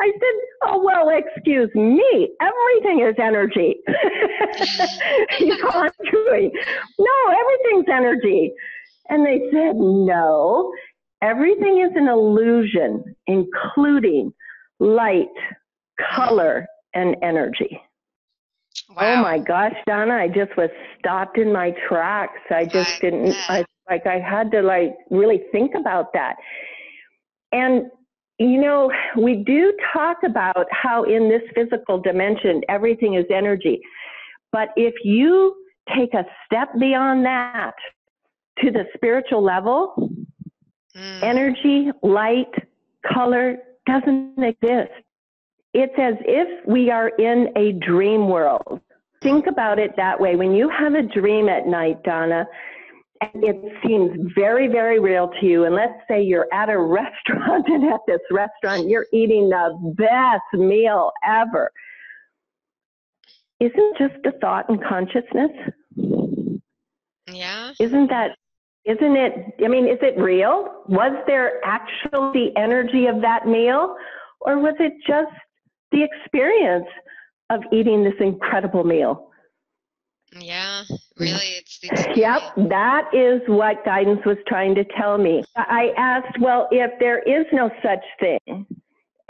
I 0.00 0.10
said, 0.12 0.40
oh, 0.62 0.82
well, 0.82 1.10
excuse 1.10 1.68
me. 1.74 2.30
Everything 2.40 3.06
is 3.06 3.14
energy. 3.18 3.76
you 5.40 5.62
know, 5.62 5.68
I'm 5.68 5.90
doing, 6.10 6.50
no, 6.98 7.34
energy. 7.90 8.52
And 9.08 9.26
they 9.26 9.40
said, 9.52 9.76
no, 9.76 10.72
everything 11.22 11.80
is 11.80 11.90
an 11.96 12.08
illusion, 12.08 13.16
including 13.26 14.32
light, 14.78 15.28
color, 16.14 16.66
and 16.94 17.16
energy. 17.22 17.80
Wow. 18.96 19.18
Oh 19.18 19.22
my 19.22 19.38
gosh, 19.38 19.74
Donna, 19.86 20.14
I 20.14 20.28
just 20.28 20.56
was 20.56 20.70
stopped 20.98 21.38
in 21.38 21.52
my 21.52 21.74
tracks. 21.88 22.40
I 22.50 22.64
just 22.64 23.00
didn't, 23.00 23.36
I, 23.48 23.64
like, 23.88 24.06
I 24.06 24.18
had 24.18 24.50
to, 24.52 24.62
like, 24.62 24.94
really 25.10 25.42
think 25.52 25.72
about 25.74 26.12
that. 26.12 26.36
And 27.52 27.90
you 28.40 28.58
know, 28.58 28.90
we 29.18 29.44
do 29.44 29.74
talk 29.92 30.16
about 30.24 30.66
how 30.70 31.02
in 31.04 31.28
this 31.28 31.42
physical 31.54 32.00
dimension, 32.00 32.62
everything 32.70 33.12
is 33.12 33.26
energy. 33.30 33.82
But 34.50 34.70
if 34.76 34.94
you 35.04 35.54
take 35.96 36.14
a 36.14 36.24
step 36.46 36.68
beyond 36.78 37.24
that 37.24 37.74
to 38.62 38.70
the 38.70 38.84
spiritual 38.94 39.42
level, 39.42 40.10
mm. 40.96 41.22
energy, 41.22 41.90
light, 42.02 42.52
color 43.12 43.56
doesn't 43.86 44.38
exist. 44.38 44.92
It's 45.72 45.94
as 45.98 46.14
if 46.20 46.66
we 46.66 46.90
are 46.90 47.08
in 47.08 47.48
a 47.56 47.72
dream 47.72 48.28
world. 48.28 48.80
Think 49.22 49.46
about 49.46 49.78
it 49.78 49.92
that 49.96 50.18
way. 50.18 50.34
When 50.34 50.52
you 50.52 50.68
have 50.70 50.94
a 50.94 51.02
dream 51.02 51.48
at 51.48 51.66
night, 51.66 52.02
Donna, 52.02 52.46
and 53.20 53.44
it 53.44 53.56
seems 53.86 54.32
very, 54.34 54.66
very 54.66 54.98
real 54.98 55.30
to 55.40 55.46
you, 55.46 55.64
and 55.64 55.74
let's 55.74 55.92
say 56.08 56.22
you're 56.22 56.48
at 56.52 56.70
a 56.70 56.78
restaurant 56.78 57.66
and 57.68 57.92
at 57.92 58.00
this 58.06 58.20
restaurant 58.30 58.88
you're 58.88 59.06
eating 59.12 59.50
the 59.50 59.94
best 59.96 60.60
meal 60.60 61.12
ever, 61.26 61.70
isn't 63.60 63.98
just 63.98 64.24
a 64.24 64.32
thought 64.40 64.68
and 64.68 64.82
consciousness? 64.82 65.50
Yeah. 67.32 67.72
Isn't 67.78 68.08
that, 68.08 68.36
isn't 68.84 69.16
it, 69.16 69.54
I 69.62 69.68
mean, 69.68 69.86
is 69.86 69.98
it 70.00 70.18
real? 70.18 70.84
Was 70.88 71.12
there 71.26 71.64
actually 71.64 72.32
the 72.32 72.60
energy 72.60 73.06
of 73.06 73.20
that 73.20 73.46
meal? 73.46 73.94
Or 74.40 74.58
was 74.58 74.74
it 74.80 74.94
just 75.06 75.32
the 75.92 76.02
experience 76.02 76.88
of 77.50 77.60
eating 77.72 78.02
this 78.02 78.14
incredible 78.18 78.84
meal? 78.84 79.26
Yeah, 80.38 80.84
really, 81.18 81.58
it's 81.58 81.80
the 81.80 82.12
Yep, 82.14 82.68
that 82.68 83.10
is 83.12 83.40
what 83.48 83.84
guidance 83.84 84.20
was 84.24 84.36
trying 84.46 84.76
to 84.76 84.84
tell 84.96 85.18
me. 85.18 85.42
I 85.56 85.92
asked, 85.96 86.38
well, 86.40 86.68
if 86.70 86.92
there 87.00 87.18
is 87.18 87.46
no 87.52 87.68
such 87.82 88.04
thing 88.20 88.66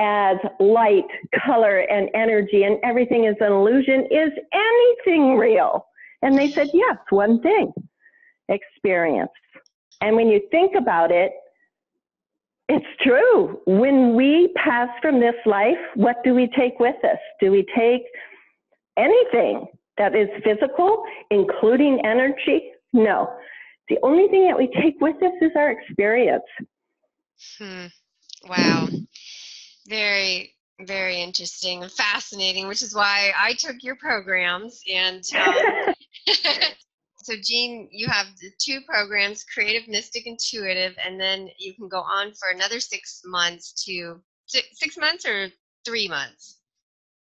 as 0.00 0.38
light, 0.59 1.04
color, 1.47 1.78
and 1.78 2.09
energy, 2.14 2.64
and 2.64 2.78
everything 2.83 3.26
is 3.26 3.37
an 3.40 3.52
illusion, 3.52 4.07
is 4.11 4.30
anything 4.52 5.37
real? 5.37 5.87
And 6.23 6.37
they 6.37 6.50
said, 6.50 6.71
yes, 6.73 6.97
one 7.11 7.40
thing 7.42 7.73
experience. 8.49 9.30
And 10.00 10.16
when 10.16 10.28
you 10.28 10.40
think 10.50 10.75
about 10.75 11.12
it, 11.12 11.33
it's 12.69 12.87
true. 13.02 13.61
When 13.66 14.16
we 14.16 14.52
pass 14.57 14.88
from 15.02 15.21
this 15.21 15.35
life, 15.47 15.78
what 15.95 16.16
do 16.25 16.35
we 16.35 16.49
take 16.59 16.80
with 16.80 16.97
us? 17.04 17.19
Do 17.40 17.50
we 17.52 17.64
take 17.76 18.02
anything? 18.97 19.66
that 20.00 20.16
is 20.16 20.28
physical, 20.42 21.04
including 21.30 22.00
energy? 22.04 22.73
No. 22.95 23.30
The 23.90 23.99
only 24.02 24.28
thing 24.28 24.47
that 24.49 24.57
we 24.57 24.69
take 24.83 24.99
with 24.99 25.16
us 25.23 25.33
is 25.42 25.50
our 25.54 25.71
experience. 25.71 26.42
Hmm. 27.59 27.87
Wow. 28.49 28.88
Very, 29.91 30.55
very 30.87 31.21
interesting 31.21 31.83
and 31.83 31.93
fascinating, 31.93 32.69
which 32.69 32.81
is 32.81 32.95
why 32.95 33.33
I 33.39 33.53
took 33.55 33.83
your 33.83 33.97
programs. 33.97 34.81
And 34.91 35.23
um, 35.37 35.95
so, 37.17 37.35
Jean, 37.43 37.89
you 37.93 38.07
have 38.07 38.27
the 38.41 38.51
two 38.59 38.81
programs 38.89 39.45
Creative, 39.45 39.89
Mystic, 39.89 40.27
Intuitive, 40.27 40.95
and 41.05 41.21
then 41.21 41.51
you 41.59 41.75
can 41.75 41.89
go 41.89 41.99
on 41.99 42.33
for 42.33 42.51
another 42.55 42.81
six 42.81 43.21
months 43.27 43.85
to 43.85 44.23
six, 44.47 44.69
six 44.73 44.97
months 44.97 45.27
or 45.27 45.49
three 45.85 46.09
months? 46.09 46.59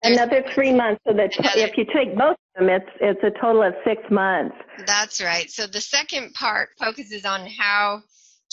Another 0.04 0.44
three 0.54 0.72
months. 0.72 1.00
So 1.06 1.14
that 1.14 1.32
if 1.56 1.76
you 1.76 1.84
take 1.84 2.16
both 2.16 2.36
of 2.56 2.66
them, 2.66 2.68
it's 2.68 2.90
it's 3.00 3.22
a 3.22 3.30
total 3.40 3.62
of 3.62 3.74
six 3.84 4.02
months. 4.10 4.56
That's 4.84 5.22
right. 5.22 5.48
So 5.48 5.66
the 5.66 5.80
second 5.80 6.34
part 6.34 6.70
focuses 6.78 7.24
on 7.24 7.46
how 7.46 8.02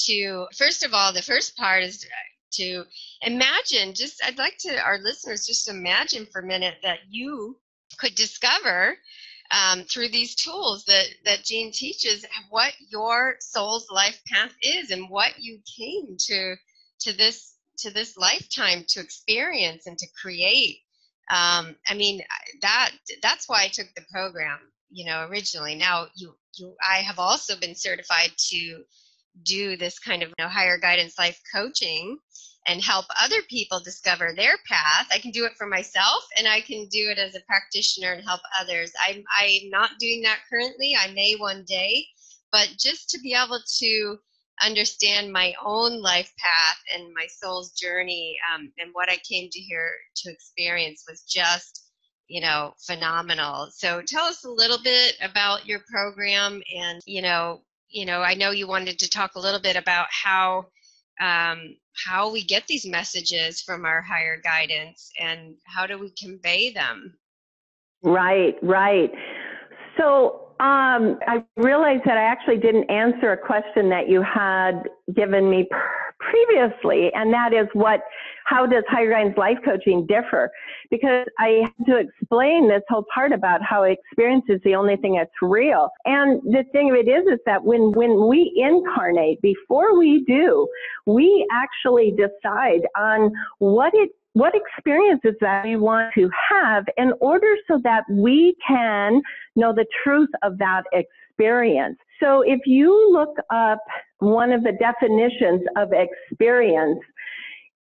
to. 0.05 0.45
First 0.55 0.85
of 0.85 0.93
all, 0.93 1.11
the 1.11 1.23
first 1.23 1.57
part 1.57 1.81
is 1.81 2.05
to 2.53 2.85
imagine. 3.21 3.93
Just 3.93 4.21
I'd 4.23 4.37
like 4.37 4.57
to 4.59 4.79
our 4.81 4.99
listeners 4.99 5.45
just 5.45 5.69
imagine 5.69 6.25
for 6.31 6.41
a 6.41 6.45
minute 6.45 6.75
that 6.83 6.99
you 7.09 7.57
could 7.97 8.15
discover 8.15 8.97
um, 9.51 9.83
through 9.83 10.09
these 10.09 10.35
tools 10.35 10.85
that 10.85 11.07
that 11.25 11.43
Jean 11.43 11.71
teaches 11.71 12.25
what 12.49 12.73
your 12.89 13.35
soul's 13.39 13.89
life 13.89 14.21
path 14.27 14.53
is 14.61 14.91
and 14.91 15.09
what 15.09 15.39
you 15.39 15.59
came 15.77 16.15
to 16.27 16.55
to 17.01 17.13
this 17.13 17.55
to 17.79 17.91
this 17.91 18.17
lifetime 18.17 18.83
to 18.89 18.99
experience 18.99 19.87
and 19.87 19.97
to 19.97 20.07
create 20.21 20.79
um, 21.29 21.75
I 21.87 21.93
mean 21.93 22.21
that 22.61 22.91
that's 23.21 23.47
why 23.47 23.63
I 23.63 23.67
took 23.67 23.87
the 23.95 24.01
program, 24.11 24.59
you 24.89 25.05
know, 25.05 25.27
originally. 25.27 25.75
Now 25.75 26.07
you 26.15 26.35
you 26.55 26.75
I 26.87 26.97
have 26.97 27.19
also 27.19 27.55
been 27.59 27.75
certified 27.75 28.31
to 28.49 28.83
do 29.43 29.77
this 29.77 29.99
kind 29.99 30.23
of 30.23 30.29
you 30.29 30.35
know, 30.39 30.47
higher 30.47 30.77
guidance 30.77 31.17
life 31.17 31.41
coaching 31.53 32.17
and 32.67 32.83
help 32.83 33.05
other 33.21 33.41
people 33.49 33.79
discover 33.79 34.33
their 34.35 34.57
path. 34.67 35.07
I 35.11 35.19
can 35.19 35.31
do 35.31 35.45
it 35.45 35.53
for 35.57 35.65
myself 35.65 36.23
and 36.37 36.47
I 36.47 36.61
can 36.61 36.87
do 36.89 37.09
it 37.09 37.17
as 37.17 37.35
a 37.35 37.41
practitioner 37.47 38.13
and 38.13 38.23
help 38.23 38.41
others. 38.59 38.91
I'm 39.07 39.23
I'm 39.39 39.69
not 39.69 39.91
doing 39.99 40.21
that 40.23 40.39
currently. 40.49 40.95
I 40.99 41.11
may 41.13 41.35
one 41.35 41.63
day, 41.65 42.05
but 42.51 42.69
just 42.77 43.09
to 43.11 43.19
be 43.19 43.33
able 43.33 43.61
to 43.79 44.17
understand 44.61 45.31
my 45.31 45.53
own 45.63 46.01
life 46.01 46.31
path 46.37 46.77
and 46.93 47.13
my 47.13 47.25
soul's 47.27 47.71
journey 47.71 48.37
um, 48.53 48.71
and 48.77 48.89
what 48.93 49.09
I 49.09 49.17
came 49.17 49.49
to 49.49 49.59
here 49.59 49.91
to 50.17 50.31
experience 50.31 51.05
was 51.09 51.23
just, 51.23 51.85
you 52.27 52.41
know, 52.41 52.73
phenomenal. 52.85 53.69
So 53.71 54.01
tell 54.05 54.25
us 54.25 54.43
a 54.43 54.49
little 54.49 54.79
bit 54.83 55.15
about 55.21 55.65
your 55.65 55.79
program 55.91 56.61
and, 56.77 57.01
you 57.05 57.21
know, 57.21 57.61
you 57.89 58.05
know, 58.05 58.21
I 58.21 58.33
know 58.35 58.51
you 58.51 58.67
wanted 58.67 58.99
to 58.99 59.09
talk 59.09 59.35
a 59.35 59.39
little 59.39 59.59
bit 59.59 59.75
about 59.75 60.07
how 60.09 60.65
um, 61.19 61.75
how 62.05 62.31
we 62.31 62.43
get 62.43 62.65
these 62.67 62.85
messages 62.85 63.61
from 63.61 63.85
our 63.85 64.01
higher 64.01 64.39
guidance 64.41 65.11
and 65.19 65.55
how 65.65 65.85
do 65.85 65.99
we 65.99 66.11
convey 66.11 66.71
them. 66.71 67.13
Right, 68.01 68.55
right. 68.61 69.11
So 69.97 70.53
um, 70.61 71.19
I 71.27 71.43
realized 71.57 72.03
that 72.05 72.17
I 72.17 72.23
actually 72.23 72.57
didn't 72.57 72.89
answer 72.89 73.33
a 73.33 73.37
question 73.37 73.89
that 73.89 74.07
you 74.07 74.21
had 74.21 74.83
given 75.13 75.49
me 75.49 75.67
previously, 76.29 77.11
and 77.13 77.33
that 77.33 77.53
is 77.53 77.67
what, 77.73 78.01
how 78.45 78.65
does 78.65 78.83
higher 78.87 79.09
guidance 79.11 79.37
life 79.37 79.57
coaching 79.63 80.05
differ? 80.07 80.51
Because 80.89 81.25
I 81.37 81.63
had 81.63 81.85
to 81.85 81.97
explain 81.97 82.67
this 82.67 82.81
whole 82.89 83.05
part 83.13 83.31
about 83.31 83.61
how 83.61 83.83
experience 83.83 84.45
is 84.49 84.59
the 84.63 84.75
only 84.75 84.95
thing 84.97 85.15
that's 85.15 85.31
real. 85.41 85.89
And 86.05 86.41
the 86.43 86.63
thing 86.71 86.89
of 86.89 86.95
it 86.95 87.07
is, 87.09 87.25
is 87.31 87.39
that 87.45 87.63
when, 87.63 87.91
when 87.91 88.27
we 88.27 88.51
incarnate, 88.55 89.41
before 89.41 89.97
we 89.97 90.23
do, 90.27 90.67
we 91.05 91.47
actually 91.51 92.11
decide 92.11 92.81
on 92.97 93.31
what 93.59 93.91
it 93.93 94.09
what 94.33 94.53
experiences 94.55 95.33
that 95.41 95.65
we 95.65 95.75
want 95.75 96.13
to 96.13 96.29
have 96.51 96.85
in 96.97 97.11
order 97.19 97.55
so 97.67 97.79
that 97.83 98.03
we 98.09 98.55
can 98.65 99.21
know 99.55 99.73
the 99.73 99.85
truth 100.03 100.29
of 100.43 100.57
that 100.59 100.83
experience. 100.93 101.97
So 102.21 102.41
if 102.41 102.61
you 102.65 103.11
look 103.11 103.35
up 103.49 103.79
one 104.19 104.51
of 104.51 104.63
the 104.63 104.73
definitions 104.73 105.61
of 105.77 105.89
experience, 105.93 106.99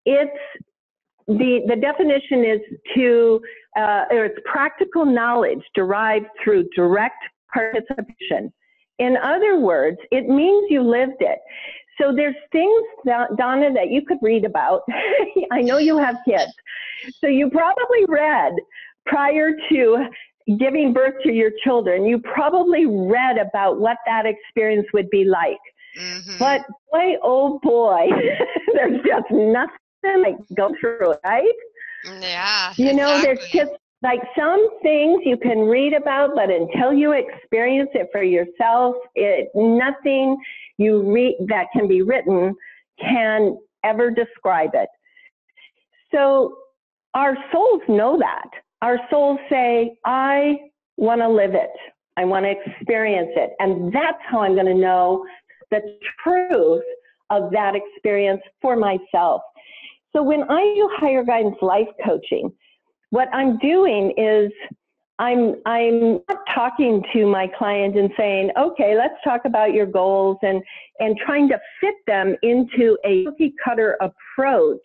it's 0.04 0.30
the, 1.26 1.60
the 1.66 1.76
definition 1.76 2.44
is 2.44 2.60
to, 2.96 3.40
uh, 3.76 4.04
or 4.10 4.24
it's 4.26 4.38
practical 4.50 5.04
knowledge 5.04 5.62
derived 5.74 6.26
through 6.42 6.68
direct 6.74 7.22
participation. 7.52 8.52
In 8.98 9.16
other 9.16 9.60
words, 9.60 9.98
it 10.10 10.28
means 10.28 10.66
you 10.70 10.82
lived 10.82 11.20
it. 11.20 11.38
So 12.00 12.14
there's 12.14 12.36
things, 12.52 12.84
Donna, 13.36 13.72
that 13.74 13.90
you 13.90 14.02
could 14.06 14.18
read 14.22 14.44
about. 14.44 14.82
I 15.52 15.60
know 15.60 15.78
you 15.78 15.98
have 15.98 16.16
kids. 16.24 16.52
So 17.20 17.26
you 17.26 17.50
probably 17.50 18.04
read 18.08 18.52
prior 19.06 19.52
to 19.70 20.06
giving 20.56 20.92
birth 20.92 21.14
to 21.24 21.32
your 21.32 21.50
children, 21.62 22.04
you 22.04 22.18
probably 22.18 22.86
read 22.86 23.38
about 23.38 23.80
what 23.80 23.98
that 24.06 24.24
experience 24.26 24.86
would 24.92 25.10
be 25.10 25.24
like. 25.24 25.58
Mm-hmm. 25.98 26.38
But 26.38 26.62
boy, 26.90 27.14
oh 27.22 27.58
boy, 27.62 28.08
there's 28.74 29.00
just 29.04 29.30
nothing 29.30 30.22
like 30.22 30.36
go 30.56 30.72
through, 30.80 31.12
it, 31.12 31.20
right? 31.24 31.54
Yeah. 32.20 32.72
You 32.76 32.94
know, 32.94 33.16
exactly. 33.16 33.22
there's 33.22 33.50
just 33.50 33.72
like 34.02 34.20
some 34.38 34.80
things 34.80 35.22
you 35.24 35.36
can 35.36 35.60
read 35.60 35.92
about, 35.92 36.34
but 36.34 36.50
until 36.50 36.92
you 36.92 37.12
experience 37.12 37.90
it 37.94 38.08
for 38.12 38.22
yourself, 38.22 38.94
it 39.14 39.48
nothing 39.54 40.36
you 40.76 41.12
read 41.12 41.36
that 41.48 41.66
can 41.72 41.88
be 41.88 42.02
written 42.02 42.54
can 43.00 43.58
ever 43.84 44.10
describe 44.10 44.70
it. 44.74 44.88
So 46.12 46.56
our 47.14 47.36
souls 47.52 47.82
know 47.88 48.18
that. 48.18 48.48
Our 48.82 48.98
souls 49.10 49.38
say, 49.50 49.96
I 50.04 50.56
want 50.96 51.20
to 51.20 51.28
live 51.28 51.54
it. 51.54 51.70
I 52.16 52.24
want 52.24 52.44
to 52.44 52.50
experience 52.50 53.30
it. 53.36 53.50
And 53.58 53.92
that's 53.92 54.18
how 54.28 54.40
I'm 54.40 54.54
going 54.54 54.66
to 54.66 54.74
know 54.74 55.24
the 55.70 55.80
truth 56.22 56.82
of 57.30 57.50
that 57.52 57.74
experience 57.74 58.40
for 58.60 58.76
myself. 58.76 59.42
So 60.14 60.22
when 60.22 60.42
I 60.44 60.74
do 60.74 60.90
higher 60.96 61.22
guidance 61.22 61.56
life 61.60 61.88
coaching, 62.04 62.50
what 63.10 63.28
I'm 63.32 63.58
doing 63.58 64.12
is 64.16 64.50
I'm 65.18 65.56
I'm 65.66 66.20
not 66.28 66.38
talking 66.54 67.02
to 67.12 67.26
my 67.26 67.48
client 67.58 67.98
and 67.98 68.10
saying, 68.16 68.50
okay, 68.58 68.96
let's 68.96 69.14
talk 69.24 69.42
about 69.44 69.72
your 69.72 69.86
goals 69.86 70.38
and 70.42 70.62
and 71.00 71.16
trying 71.24 71.48
to 71.48 71.60
fit 71.80 71.94
them 72.06 72.36
into 72.42 72.96
a 73.04 73.24
cookie 73.24 73.54
cutter 73.64 73.96
approach 74.00 74.78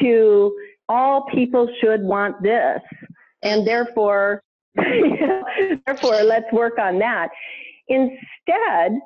to 0.00 0.54
all 0.88 1.26
people 1.34 1.68
should 1.80 2.02
want 2.02 2.42
this, 2.42 2.80
and 3.42 3.66
therefore, 3.66 4.42
therefore, 4.76 6.22
let's 6.22 6.50
work 6.52 6.78
on 6.78 6.98
that. 6.98 7.28
Instead, 7.88 8.98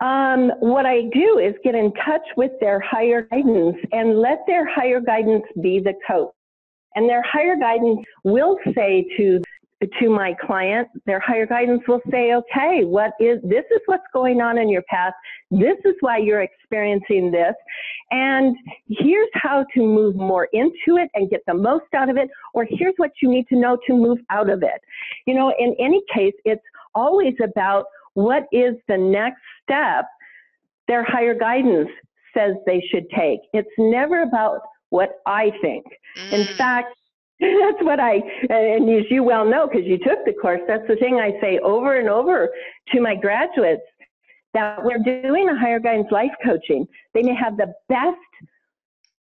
um, 0.00 0.50
what 0.60 0.84
I 0.84 1.02
do 1.12 1.38
is 1.38 1.54
get 1.64 1.74
in 1.74 1.92
touch 2.04 2.26
with 2.36 2.52
their 2.60 2.80
higher 2.80 3.22
guidance 3.30 3.76
and 3.92 4.18
let 4.18 4.40
their 4.46 4.66
higher 4.68 5.00
guidance 5.00 5.44
be 5.62 5.80
the 5.80 5.94
coach. 6.06 6.32
And 6.94 7.08
their 7.08 7.22
higher 7.22 7.56
guidance 7.56 8.00
will 8.24 8.56
say 8.74 9.06
to 9.16 9.42
to 10.00 10.08
my 10.08 10.34
client, 10.40 10.88
their 11.04 11.20
higher 11.20 11.46
guidance 11.46 11.82
will 11.86 12.00
say, 12.10 12.32
okay, 12.32 12.84
what 12.84 13.12
is, 13.20 13.38
this 13.42 13.64
is 13.70 13.80
what's 13.86 14.06
going 14.12 14.40
on 14.40 14.58
in 14.58 14.68
your 14.70 14.82
past. 14.88 15.14
This 15.50 15.76
is 15.84 15.94
why 16.00 16.18
you're 16.18 16.40
experiencing 16.40 17.30
this. 17.30 17.54
And 18.10 18.56
here's 18.88 19.28
how 19.34 19.66
to 19.74 19.80
move 19.80 20.16
more 20.16 20.48
into 20.52 20.96
it 20.96 21.10
and 21.14 21.28
get 21.28 21.42
the 21.46 21.54
most 21.54 21.84
out 21.94 22.08
of 22.08 22.16
it. 22.16 22.30
Or 22.54 22.66
here's 22.68 22.94
what 22.96 23.10
you 23.20 23.28
need 23.28 23.46
to 23.48 23.56
know 23.56 23.76
to 23.86 23.92
move 23.92 24.18
out 24.30 24.48
of 24.48 24.62
it. 24.62 24.80
You 25.26 25.34
know, 25.34 25.52
in 25.58 25.76
any 25.78 26.02
case, 26.14 26.34
it's 26.44 26.64
always 26.94 27.34
about 27.42 27.84
what 28.14 28.44
is 28.52 28.76
the 28.88 28.96
next 28.96 29.42
step 29.62 30.06
their 30.88 31.04
higher 31.04 31.34
guidance 31.34 31.88
says 32.32 32.54
they 32.64 32.82
should 32.90 33.08
take. 33.10 33.40
It's 33.52 33.68
never 33.78 34.22
about 34.22 34.60
what 34.90 35.20
I 35.26 35.52
think. 35.60 35.84
Mm. 36.16 36.32
In 36.32 36.56
fact, 36.56 36.96
that's 37.40 37.82
what 37.82 38.00
I, 38.00 38.22
and 38.48 38.88
as 38.88 39.04
you 39.10 39.22
well 39.22 39.44
know, 39.44 39.68
because 39.68 39.86
you 39.86 39.98
took 39.98 40.24
the 40.24 40.32
course, 40.32 40.60
that's 40.66 40.86
the 40.88 40.96
thing 40.96 41.16
I 41.16 41.38
say 41.40 41.58
over 41.58 41.98
and 41.98 42.08
over 42.08 42.48
to 42.92 43.00
my 43.00 43.14
graduates 43.14 43.82
that 44.54 44.82
we're 44.82 44.98
doing 44.98 45.48
a 45.50 45.58
higher 45.58 45.78
guidance 45.78 46.08
life 46.10 46.30
coaching. 46.42 46.86
They 47.12 47.22
may 47.22 47.34
have 47.34 47.58
the 47.58 47.74
best 47.90 48.16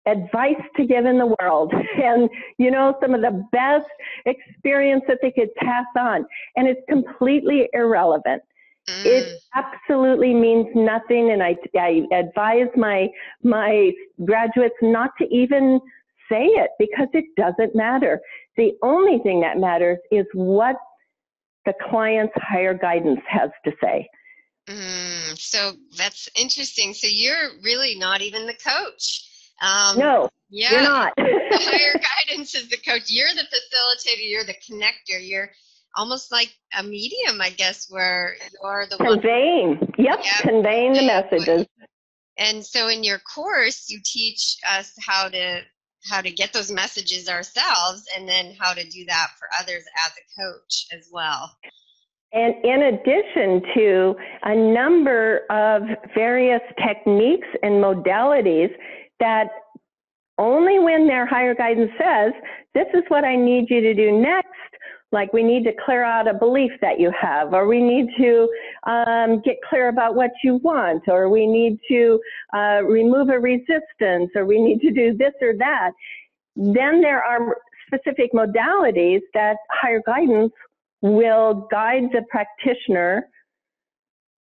advice 0.06 0.62
to 0.78 0.86
give 0.86 1.06
in 1.06 1.18
the 1.18 1.36
world 1.42 1.74
and, 2.04 2.30
you 2.58 2.72
know, 2.72 2.96
some 3.02 3.14
of 3.14 3.22
the 3.22 3.46
best 3.52 3.90
experience 4.26 5.04
that 5.08 5.18
they 5.22 5.32
could 5.32 5.54
pass 5.56 5.86
on. 5.98 6.26
And 6.56 6.68
it's 6.70 6.82
completely 6.88 7.68
irrelevant. 7.74 8.44
Mm. 8.88 9.06
It 9.06 9.40
absolutely 9.56 10.34
means 10.34 10.68
nothing. 10.76 11.32
And 11.32 11.44
I, 11.44 11.58
I 11.78 12.06
advise 12.14 12.70
my, 12.78 13.10
my 13.44 13.92
graduates 14.24 14.76
not 14.82 15.12
to 15.18 15.26
even 15.36 15.82
say 16.30 16.46
it 16.46 16.72
because 16.80 17.08
it 17.14 17.26
doesn't 17.38 17.76
matter. 17.76 18.22
The 18.58 18.74
only 18.84 19.20
thing 19.20 19.42
that 19.42 19.58
matters 19.58 19.98
is 20.12 20.26
what 20.34 20.76
the 21.66 21.74
client's 21.90 22.34
higher 22.36 22.74
guidance 22.74 23.22
has 23.28 23.50
to 23.66 23.72
say. 23.84 24.08
Mm, 24.68 25.38
so 25.38 25.74
that's 25.98 26.30
interesting. 26.36 26.94
So 26.94 27.08
you're 27.10 27.50
really 27.64 27.96
not 27.96 28.22
even 28.22 28.46
the 28.46 28.54
coach. 28.54 29.30
Um, 29.62 29.98
no, 29.98 30.30
yeah, 30.50 30.72
you're 30.72 30.82
not. 30.82 31.14
higher 31.18 32.00
guidance 32.28 32.56
is 32.56 32.70
the 32.70 32.78
coach. 32.78 33.04
You're 33.08 33.34
the 33.36 33.44
facilitator. 33.44 34.30
You're 34.30 34.44
the 34.44 34.54
connector. 34.54 35.20
You're 35.22 35.52
almost 35.96 36.32
like 36.32 36.54
a 36.78 36.84
medium, 36.84 37.42
I 37.42 37.52
guess, 37.52 37.88
where 37.90 38.36
you're 38.62 38.88
the 38.90 38.98
conveying. 38.98 39.78
One, 39.78 39.94
yep, 39.98 40.20
yep, 40.24 40.42
conveying 40.42 40.94
the 40.94 41.04
messages. 41.04 41.68
And 42.38 42.66
so 42.66 42.90
in 42.90 43.04
your 43.04 43.20
course, 43.20 43.90
you 43.90 44.00
teach 44.04 44.58
us 44.68 44.92
how 45.00 45.30
to 45.30 45.62
how 46.10 46.22
to 46.22 46.32
get 46.32 46.54
those 46.54 46.72
messages 46.72 47.28
ourselves 47.28 48.06
and 48.16 48.28
then 48.28 48.56
how 48.60 48.74
to 48.74 48.84
do 48.90 49.06
that 49.06 49.28
for 49.40 49.48
others 49.60 49.84
as 50.06 50.12
a 50.14 50.42
coach 50.42 50.88
as 50.94 51.10
well. 51.12 51.56
And 52.34 52.54
in 52.66 52.82
addition 52.84 53.62
to 53.76 54.16
a 54.44 54.56
number 54.56 55.42
of 55.50 55.84
various 56.14 56.62
techniques 56.86 57.48
and 57.64 57.84
modalities 57.84 58.70
that 59.20 59.48
only 60.38 60.80
when 60.80 61.08
their 61.08 61.26
higher 61.26 61.56
guidance 61.56 61.92
says, 61.98 62.34
this 62.74 62.88
is 62.94 63.04
what 63.08 63.24
I 63.24 63.38
need 63.38 63.70
you 63.70 63.80
to 63.80 63.94
do 63.94 64.12
next, 64.12 64.50
like 65.14 65.32
we 65.32 65.44
need 65.44 65.64
to 65.64 65.72
clear 65.86 66.04
out 66.04 66.28
a 66.28 66.34
belief 66.34 66.72
that 66.82 67.00
you 67.00 67.10
have, 67.20 67.54
or 67.54 67.68
we 67.68 67.82
need 67.82 68.08
to 68.18 68.50
um, 68.86 69.42
get 69.42 69.58
clear 69.68 69.90
about 69.90 70.16
what 70.16 70.32
you 70.44 70.56
want, 70.58 71.04
or 71.08 71.30
we 71.30 71.48
need 71.48 71.80
to 71.90 72.20
uh, 72.54 72.82
remove 72.84 73.30
a 73.30 73.40
resistance, 73.40 74.32
or 74.36 74.46
we 74.46 74.62
need 74.62 74.80
to 74.82 74.92
do 74.92 75.18
this 75.18 75.34
or 75.42 75.54
that. 75.58 75.92
Then 76.56 77.02
there 77.02 77.24
are 77.24 77.58
specific 77.88 78.32
modalities 78.34 79.22
that 79.34 79.58
higher 79.72 80.02
guidance 80.06 80.54
will 81.02 81.68
guide 81.72 82.04
the 82.12 82.24
practitioner, 82.30 83.28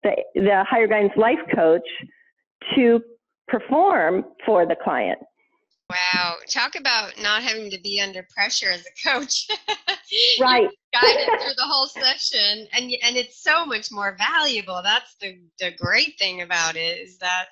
the, 0.03 0.13
the 0.35 0.65
higher 0.69 0.87
guidance 0.87 1.13
life 1.17 1.39
coach, 1.55 1.87
to 2.75 3.01
perform 3.49 4.25
for 4.47 4.67
the 4.67 4.77
client. 4.83 5.19
Wow. 5.95 6.37
Talk 6.51 6.75
about 6.75 7.13
not 7.21 7.43
having 7.43 7.71
to 7.71 7.81
be 7.81 8.01
under 8.01 8.27
pressure 8.35 8.71
as 8.71 8.85
a 8.85 9.09
coach. 9.09 9.49
right. 10.41 10.69
guided 10.93 11.27
through 11.41 11.55
the 11.57 11.63
whole 11.63 11.87
session 11.87 12.67
and 12.73 12.93
and 13.03 13.17
it's 13.17 13.43
so 13.43 13.65
much 13.65 13.91
more 13.93 14.17
valuable. 14.19 14.81
That's 14.83 15.15
the 15.21 15.39
the 15.61 15.71
great 15.77 16.19
thing 16.19 16.43
about 16.43 16.77
it 16.77 16.99
is 16.99 17.19
that 17.19 17.47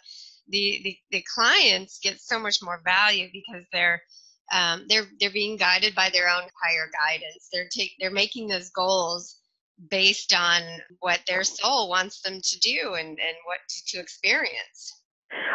the 0.48 0.80
the, 0.84 0.96
the 1.10 1.24
clients 1.34 1.98
get 2.02 2.20
so 2.20 2.38
much 2.38 2.58
more 2.62 2.80
value 2.84 3.28
because 3.32 3.64
they're 3.72 4.02
um, 4.52 4.86
they're 4.88 5.06
they're 5.20 5.30
being 5.30 5.56
guided 5.56 5.94
by 5.94 6.10
their 6.10 6.28
own 6.28 6.42
higher 6.62 6.90
guidance. 6.92 7.48
They're 7.52 7.68
take 7.72 7.92
they're 8.00 8.10
making 8.10 8.48
those 8.48 8.70
goals 8.70 9.38
based 9.90 10.34
on 10.34 10.62
what 11.00 11.20
their 11.26 11.44
soul 11.44 11.88
wants 11.88 12.20
them 12.22 12.40
to 12.42 12.58
do 12.60 12.94
and, 12.94 13.08
and 13.08 13.36
what 13.46 13.58
to 13.88 13.98
experience. 13.98 15.01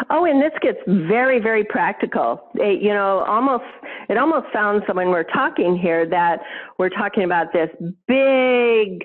Oh, 0.09 0.25
and 0.25 0.41
this 0.41 0.53
gets 0.61 0.79
very, 0.87 1.39
very 1.39 1.63
practical. 1.63 2.49
It, 2.55 2.81
you 2.81 2.93
know, 2.93 3.23
almost 3.27 3.63
it 4.09 4.17
almost 4.17 4.47
sounds 4.53 4.83
when 4.91 5.09
we're 5.09 5.23
talking 5.23 5.77
here 5.77 6.07
that 6.09 6.39
we're 6.77 6.89
talking 6.89 7.23
about 7.23 7.53
this 7.53 7.69
big 8.07 9.03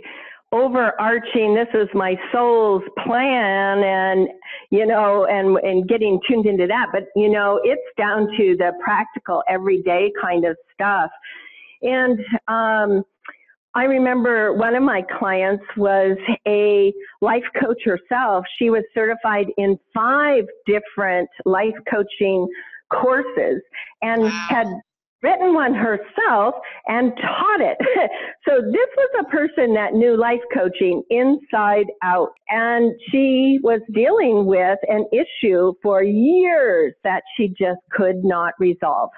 overarching, 0.52 1.54
this 1.54 1.68
is 1.74 1.88
my 1.94 2.14
soul's 2.30 2.82
plan 3.04 3.82
and, 3.82 4.28
you 4.70 4.86
know, 4.86 5.24
and, 5.24 5.56
and 5.58 5.88
getting 5.88 6.20
tuned 6.28 6.46
into 6.46 6.66
that. 6.66 6.88
But, 6.92 7.04
you 7.16 7.30
know, 7.30 7.58
it's 7.64 7.80
down 7.96 8.28
to 8.36 8.56
the 8.58 8.72
practical 8.84 9.42
everyday 9.48 10.12
kind 10.20 10.44
of 10.44 10.56
stuff. 10.74 11.10
And, 11.80 12.20
um, 12.48 13.02
I 13.74 13.84
remember 13.84 14.52
one 14.52 14.74
of 14.74 14.82
my 14.82 15.02
clients 15.18 15.64
was 15.76 16.18
a 16.46 16.92
life 17.22 17.44
coach 17.58 17.82
herself. 17.84 18.44
She 18.58 18.68
was 18.68 18.84
certified 18.94 19.46
in 19.56 19.78
five 19.94 20.44
different 20.66 21.28
life 21.46 21.74
coaching 21.90 22.46
courses 22.90 23.62
and 24.02 24.24
wow. 24.24 24.46
had 24.48 24.66
written 25.22 25.54
one 25.54 25.72
herself 25.72 26.54
and 26.86 27.12
taught 27.16 27.60
it. 27.60 27.76
so 28.48 28.60
this 28.60 28.88
was 28.96 29.10
a 29.20 29.30
person 29.30 29.72
that 29.74 29.94
knew 29.94 30.16
life 30.16 30.40
coaching 30.52 31.02
inside 31.10 31.86
out. 32.02 32.30
And 32.50 32.92
she 33.10 33.58
was 33.62 33.80
dealing 33.94 34.46
with 34.46 34.78
an 34.88 35.06
issue 35.12 35.72
for 35.82 36.02
years 36.02 36.92
that 37.04 37.22
she 37.36 37.48
just 37.48 37.80
could 37.90 38.24
not 38.24 38.52
resolve. 38.58 39.10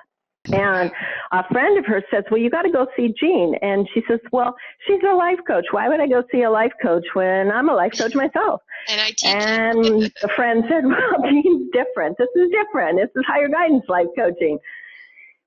And 0.53 0.91
a 1.33 1.49
friend 1.49 1.79
of 1.79 1.87
hers 1.87 2.03
says, 2.11 2.25
well, 2.31 2.41
you 2.41 2.51
got 2.51 2.63
to 2.63 2.71
go 2.71 2.87
see 2.97 3.15
Jean. 3.19 3.55
And 3.63 3.89
she 3.95 4.03
says, 4.07 4.21
well, 4.31 4.55
she's 4.87 5.01
a 5.03 5.15
life 5.15 5.39
coach. 5.47 5.65
Why 5.71 5.89
would 5.89 6.01
I 6.01 6.07
go 6.07 6.23
see 6.31 6.43
a 6.43 6.51
life 6.51 6.73
coach 6.83 7.05
when 7.15 7.51
I'm 7.51 7.71
a 7.71 7.75
life 7.75 7.93
coach 7.97 8.15
myself? 8.15 8.61
And 8.89 9.01
I 9.01 9.09
teach. 9.09 9.25
And 9.25 9.85
the 10.21 10.29
friend 10.37 10.65
said, 10.69 10.85
well, 10.85 11.23
Jean's 11.31 11.71
different. 11.73 12.19
This 12.19 12.29
is 12.37 12.51
different. 12.51 12.99
This 12.99 13.11
is 13.17 13.25
higher 13.27 13.49
guidance 13.49 13.85
life 13.89 14.09
coaching. 14.17 14.59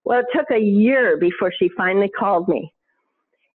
Well, 0.04 0.20
it 0.20 0.26
took 0.34 0.50
a 0.52 0.60
year 0.60 1.18
before 1.18 1.52
she 1.58 1.70
finally 1.78 2.10
called 2.10 2.48
me. 2.48 2.74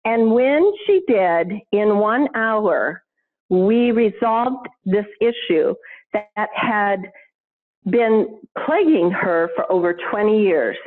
And 0.03 0.31
when 0.31 0.71
she 0.85 1.01
did, 1.07 1.51
in 1.71 1.97
one 1.97 2.27
hour, 2.35 3.03
we 3.49 3.91
resolved 3.91 4.67
this 4.85 5.05
issue 5.21 5.75
that 6.13 6.49
had 6.53 7.11
been 7.89 8.39
plaguing 8.65 9.11
her 9.11 9.49
for 9.55 9.71
over 9.71 9.97
20 10.11 10.41
years. 10.41 10.77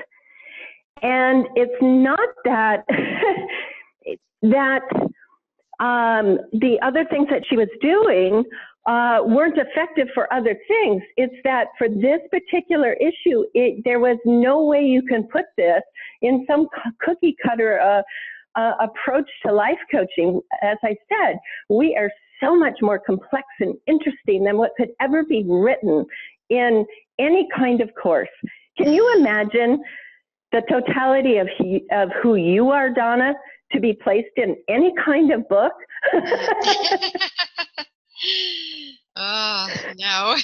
And 1.03 1.47
it's 1.57 1.73
not 1.81 2.29
that, 2.45 2.85
that 4.43 4.83
um, 5.81 6.39
the 6.53 6.79
other 6.83 7.05
things 7.11 7.29
that 7.31 7.43
she 7.49 7.57
was 7.57 7.69
doing 7.81 8.45
uh, 8.87 9.19
weren't 9.25 9.59
effective 9.59 10.09
for 10.15 10.33
other 10.33 10.57
things. 10.69 11.03
It's 11.17 11.35
that 11.45 11.69
for 11.79 11.89
this 11.89 12.21
particular 12.31 12.95
issue, 12.95 13.45
it, 13.55 13.83
there 13.85 14.01
was 14.01 14.19
no 14.25 14.65
way 14.65 14.83
you 14.83 15.03
can 15.03 15.25
put 15.25 15.45
this 15.57 15.83
in 16.21 16.45
some 16.49 16.69
cookie 17.01 17.37
cutter 17.45 17.81
uh, 17.81 18.03
uh, 18.59 18.73
approach 18.81 19.29
to 19.47 19.53
life 19.53 19.79
coaching. 19.91 20.41
As 20.63 20.79
I 20.83 20.97
said, 21.09 21.39
we 21.69 21.97
are 21.97 22.11
so 22.43 22.57
much 22.57 22.79
more 22.83 22.99
complex 22.99 23.45
and 23.61 23.75
interesting 23.87 24.45
than 24.45 24.59
what 24.59 24.73
could 24.77 24.91
ever 25.01 25.25
be 25.25 25.45
written 25.49 26.05
in 26.51 26.85
any 27.19 27.49
kind 27.57 27.81
of 27.81 27.91
course. 28.01 28.29
Can 28.79 28.93
you 28.93 29.15
imagine 29.17 29.83
the 30.53 30.63
totality 30.71 31.39
of, 31.39 31.49
he, 31.59 31.85
of 31.93 32.11
who 32.23 32.37
you 32.37 32.71
are, 32.71 32.91
Donna, 32.91 33.35
to 33.73 33.81
be 33.81 33.93
placed 33.95 34.37
in 34.37 34.57
any 34.69 34.93
kind 35.05 35.33
of 35.33 35.49
book? 35.49 35.73
oh, 39.17 39.69
no. 39.99 40.37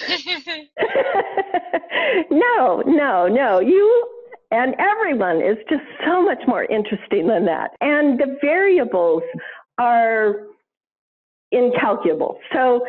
no, 2.31 2.83
no, 2.87 3.29
no. 3.29 3.61
You 3.61 4.09
and 4.51 4.75
everyone 4.79 5.43
is 5.43 5.59
just 5.69 5.83
so 6.07 6.23
much 6.23 6.39
more 6.47 6.65
interesting 6.65 7.27
than 7.27 7.45
that. 7.47 7.73
And 7.81 8.19
the 8.19 8.39
variables 8.41 9.23
are 9.79 10.47
incalculable. 11.53 12.39
So 12.53 12.85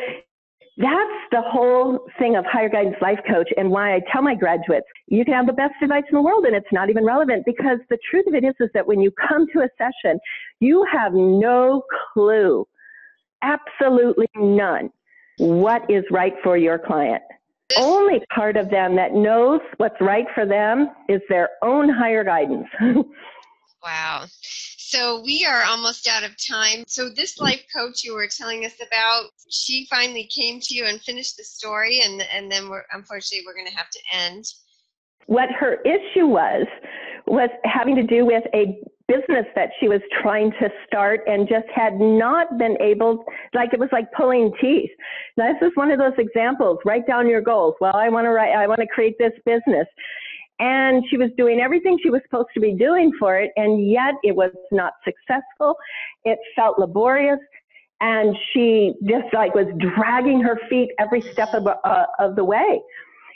that's 0.77 1.21
the 1.31 1.41
whole 1.41 2.07
thing 2.17 2.35
of 2.35 2.45
higher 2.45 2.69
guidance 2.69 2.95
life 3.01 3.19
coach 3.27 3.49
and 3.57 3.69
why 3.69 3.95
I 3.95 4.01
tell 4.11 4.21
my 4.21 4.35
graduates, 4.35 4.85
you 5.07 5.25
can 5.25 5.33
have 5.33 5.47
the 5.47 5.53
best 5.53 5.73
advice 5.81 6.03
in 6.09 6.15
the 6.15 6.21
world 6.21 6.45
and 6.45 6.55
it's 6.55 6.71
not 6.71 6.89
even 6.89 7.05
relevant 7.05 7.45
because 7.45 7.79
the 7.89 7.97
truth 8.09 8.27
of 8.27 8.33
it 8.33 8.43
is, 8.43 8.53
is 8.59 8.69
that 8.73 8.87
when 8.87 9.01
you 9.01 9.11
come 9.27 9.45
to 9.53 9.59
a 9.59 9.69
session, 9.77 10.19
you 10.59 10.85
have 10.91 11.13
no 11.13 11.83
clue, 12.13 12.65
absolutely 13.41 14.29
none, 14.35 14.89
what 15.37 15.89
is 15.89 16.03
right 16.11 16.33
for 16.43 16.57
your 16.57 16.79
client. 16.79 17.23
Only 17.77 18.21
part 18.33 18.57
of 18.57 18.69
them 18.71 18.95
that 18.95 19.13
knows 19.13 19.61
what's 19.77 19.99
right 20.01 20.25
for 20.33 20.45
them 20.45 20.89
is 21.07 21.21
their 21.29 21.49
own 21.61 21.87
higher 21.87 22.23
guidance. 22.23 22.67
wow. 23.83 24.25
So 24.89 25.21
we 25.21 25.45
are 25.45 25.61
almost 25.65 26.07
out 26.07 26.23
of 26.23 26.31
time. 26.43 26.83
So 26.87 27.09
this 27.09 27.39
life 27.39 27.63
coach 27.71 28.03
you 28.03 28.15
were 28.15 28.27
telling 28.27 28.65
us 28.65 28.73
about, 28.81 29.25
she 29.47 29.85
finally 29.87 30.27
came 30.35 30.59
to 30.61 30.73
you 30.73 30.85
and 30.85 30.99
finished 30.99 31.37
the 31.37 31.43
story, 31.43 31.99
and 32.03 32.23
and 32.33 32.51
then 32.51 32.69
we're 32.69 32.85
unfortunately 32.91 33.45
we're 33.45 33.53
going 33.53 33.67
to 33.67 33.77
have 33.77 33.91
to 33.91 33.99
end. 34.11 34.45
What 35.27 35.49
her 35.51 35.75
issue 35.83 36.25
was 36.25 36.65
was 37.27 37.51
having 37.65 37.97
to 37.97 38.03
do 38.03 38.25
with 38.25 38.43
a 38.55 38.81
business 39.07 39.45
that 39.55 39.69
she 39.79 39.87
was 39.87 40.01
trying 40.23 40.51
to 40.53 40.69
start 40.87 41.21
and 41.27 41.47
just 41.47 41.67
had 41.75 41.99
not 41.99 42.57
been 42.57 42.75
able 42.81 43.23
like 43.53 43.73
it 43.73 43.79
was 43.79 43.89
like 43.91 44.05
pulling 44.13 44.51
teeth 44.61 44.89
now 45.35 45.51
this 45.51 45.67
is 45.67 45.71
one 45.73 45.89
of 45.89 45.97
those 45.97 46.13
examples 46.19 46.77
write 46.85 47.07
down 47.07 47.27
your 47.27 47.41
goals 47.41 47.73
well 47.81 47.95
i 47.95 48.07
want 48.07 48.25
to 48.25 48.29
write 48.29 48.53
i 48.55 48.67
want 48.67 48.79
to 48.79 48.85
create 48.85 49.17
this 49.17 49.33
business 49.47 49.87
and 50.59 51.03
she 51.09 51.17
was 51.17 51.29
doing 51.37 51.59
everything 51.61 51.97
she 52.01 52.09
was 52.09 52.21
supposed 52.23 52.49
to 52.53 52.59
be 52.59 52.73
doing 52.73 53.11
for 53.17 53.37
it, 53.37 53.51
and 53.55 53.89
yet 53.89 54.15
it 54.23 54.35
was 54.35 54.51
not 54.71 54.93
successful. 55.03 55.75
It 56.25 56.37
felt 56.55 56.77
laborious, 56.77 57.39
and 58.01 58.35
she 58.53 58.93
just 59.05 59.33
like 59.33 59.55
was 59.55 59.67
dragging 59.77 60.41
her 60.41 60.59
feet 60.69 60.89
every 60.99 61.21
step 61.21 61.53
of, 61.53 61.67
uh, 61.67 62.05
of 62.19 62.35
the 62.35 62.43
way. 62.43 62.81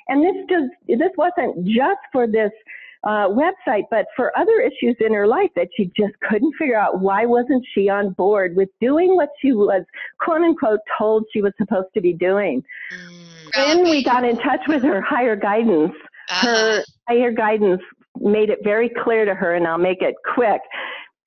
And 0.10 0.22
this 0.22 0.36
just 0.50 1.00
this 1.00 1.12
wasn't 1.18 1.66
just 1.66 2.02
for 2.12 2.28
this 2.28 2.52
uh, 3.06 3.28
website, 3.28 3.84
but 3.90 4.06
for 4.16 4.38
other 4.38 4.62
issues 4.62 4.96
in 5.00 5.14
her 5.14 5.28
life 5.28 5.50
that 5.56 5.68
she 5.76 5.92
just 5.96 6.14
couldn't 6.30 6.54
figure 6.58 6.78
out 6.78 7.00
why 7.00 7.26
wasn't 7.26 7.66
she 7.74 7.90
on 7.90 8.12
board 8.12 8.56
with 8.56 8.70
doing 8.80 9.16
what 9.16 9.30
she 9.42 9.54
was 9.54 9.84
quote 10.20 10.42
unquote 10.42 10.80
told 10.98 11.26
she 11.32 11.42
was 11.42 11.54
supposed 11.58 11.88
to 11.94 12.02
be 12.02 12.14
doing. 12.14 12.64
Mm, 12.94 13.78
when 13.78 13.84
we 13.84 14.04
got 14.04 14.26
in 14.26 14.38
touch 14.38 14.62
with 14.68 14.84
her 14.84 15.02
higher 15.02 15.38
guidance. 15.38 15.94
Her 16.30 16.80
uh-huh. 16.80 16.84
higher 17.08 17.32
guidance 17.32 17.82
made 18.20 18.50
it 18.50 18.60
very 18.64 18.92
clear 19.04 19.26
to 19.26 19.34
her, 19.34 19.56
and 19.56 19.68
I'll 19.68 19.78
make 19.78 20.02
it 20.02 20.16
quick. 20.34 20.62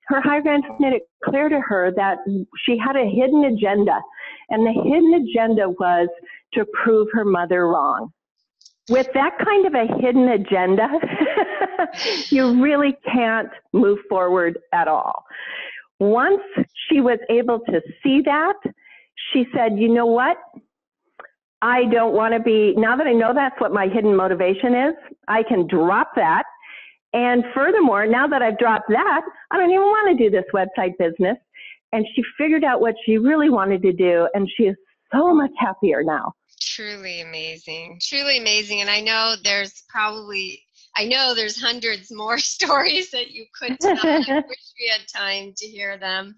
Her 0.09 0.20
higher 0.20 0.40
guidance 0.40 0.66
made 0.78 0.92
it 0.92 1.02
clear 1.24 1.48
to 1.48 1.61
her 1.61 1.92
that 1.96 2.18
she 2.64 2.78
had 2.78 2.96
a 2.96 3.04
hidden 3.04 3.44
agenda, 3.44 4.00
and 4.50 4.66
the 4.66 4.72
hidden 4.72 5.14
agenda 5.14 5.68
was 5.68 6.09
to 6.54 6.64
prove 6.85 7.09
her 7.12 7.24
mother 7.24 7.66
wrong. 7.66 8.12
With 8.88 9.09
that 9.14 9.37
kind 9.44 9.66
of 9.66 9.74
a 9.74 10.00
hidden 10.00 10.28
agenda, 10.28 10.88
you 12.30 12.62
really 12.62 12.96
can't 13.12 13.48
move 13.72 13.98
forward 14.09 14.59
at 14.72 14.87
all. 14.87 15.24
Once 15.98 16.42
she 16.88 17.00
was 17.00 17.18
able 17.28 17.61
to 17.61 17.80
see 18.02 18.20
that, 18.24 18.54
she 19.32 19.46
said, 19.52 19.78
you 19.78 19.88
know 19.88 20.06
what? 20.06 20.37
I 21.66 21.85
don't 21.87 22.14
want 22.14 22.33
to 22.33 22.38
be, 22.38 22.74
now 22.76 22.96
that 22.96 23.09
I 23.09 23.12
know 23.12 23.35
that's 23.35 23.61
what 23.61 23.72
my 23.72 23.88
hidden 23.88 24.14
motivation 24.14 24.72
is, 24.72 24.94
I 25.26 25.42
can 25.42 25.66
drop 25.66 26.12
that. 26.14 26.44
And 27.12 27.42
furthermore, 27.52 28.07
now 28.07 28.29
that 28.29 28.40
I've 28.40 28.57
dropped 28.57 28.88
that, 28.90 29.22
I 29.50 29.57
don't 29.57 29.70
even 29.70 29.83
want 29.83 30.16
to 30.16 30.24
do 30.24 30.31
this 30.31 30.44
website 30.55 30.96
business. 30.96 31.37
And 31.90 32.07
she 32.14 32.22
figured 32.38 32.62
out 32.62 32.81
what 32.81 32.94
she 33.05 33.18
really 33.18 33.50
wanted 33.50 33.83
to 33.83 33.92
do, 33.92 34.29
and 34.33 34.48
she 34.57 34.64
is 34.64 34.76
so 35.12 35.35
much 35.35 35.50
happier 35.59 36.05
now. 36.05 36.35
Truly 36.61 37.20
amazing. 37.20 37.98
Truly 38.00 38.38
amazing. 38.38 38.81
And 38.81 38.90
I 38.90 39.00
know 39.00 39.35
there's 39.42 39.83
probably 39.88 40.62
I 40.96 41.05
know 41.05 41.35
there's 41.35 41.61
hundreds 41.61 42.12
more 42.12 42.38
stories 42.57 43.11
that 43.11 43.31
you 43.33 43.44
could 43.59 43.79
tell. 43.81 43.98
I 44.02 44.18
wish 44.48 44.72
we 44.79 44.92
had 44.92 45.07
time 45.09 45.52
to 45.57 45.66
hear 45.66 45.98
them. 45.98 46.37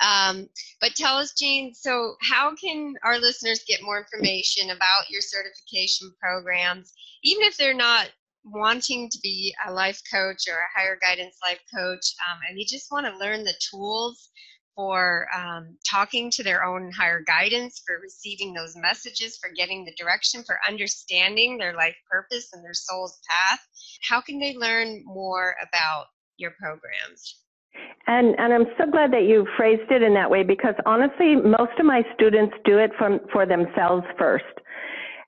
Um, 0.00 0.48
but 0.80 0.94
tell 0.94 1.16
us, 1.16 1.32
Jean, 1.32 1.74
so 1.74 2.16
how 2.22 2.54
can 2.54 2.94
our 3.02 3.18
listeners 3.18 3.64
get 3.66 3.82
more 3.82 3.98
information 3.98 4.70
about 4.70 5.10
your 5.10 5.22
certification 5.22 6.12
programs, 6.20 6.92
even 7.22 7.44
if 7.44 7.56
they're 7.56 7.74
not 7.74 8.08
wanting 8.44 9.08
to 9.10 9.18
be 9.22 9.54
a 9.66 9.72
life 9.72 10.00
coach 10.12 10.44
or 10.48 10.54
a 10.56 10.78
higher 10.78 10.98
guidance 11.00 11.36
life 11.42 11.60
coach, 11.74 12.14
um, 12.30 12.38
and 12.48 12.58
they 12.58 12.64
just 12.64 12.90
want 12.92 13.06
to 13.06 13.16
learn 13.18 13.44
the 13.44 13.54
tools 13.70 14.30
for 14.74 15.26
um, 15.34 15.78
talking 15.88 16.30
to 16.30 16.42
their 16.42 16.62
own 16.62 16.90
higher 16.92 17.22
guidance, 17.22 17.82
for 17.86 17.98
receiving 18.02 18.52
those 18.52 18.76
messages, 18.76 19.38
for 19.38 19.50
getting 19.56 19.84
the 19.84 19.94
direction, 19.96 20.44
for 20.44 20.58
understanding 20.68 21.56
their 21.56 21.74
life 21.74 21.96
purpose 22.10 22.48
and 22.52 22.62
their 22.62 22.74
soul's 22.74 23.18
path. 23.28 23.60
How 24.08 24.20
can 24.20 24.38
they 24.38 24.54
learn 24.54 25.02
more 25.06 25.56
about 25.62 26.06
your 26.36 26.50
programs? 26.60 27.36
And, 28.06 28.38
and 28.38 28.52
I'm 28.52 28.66
so 28.78 28.88
glad 28.90 29.12
that 29.12 29.24
you 29.24 29.46
phrased 29.56 29.90
it 29.90 30.02
in 30.02 30.14
that 30.14 30.30
way 30.30 30.44
because 30.44 30.74
honestly, 30.86 31.36
most 31.36 31.72
of 31.78 31.86
my 31.86 32.02
students 32.14 32.54
do 32.64 32.78
it 32.78 32.92
from, 32.96 33.20
for 33.32 33.46
themselves 33.46 34.04
first. 34.18 34.44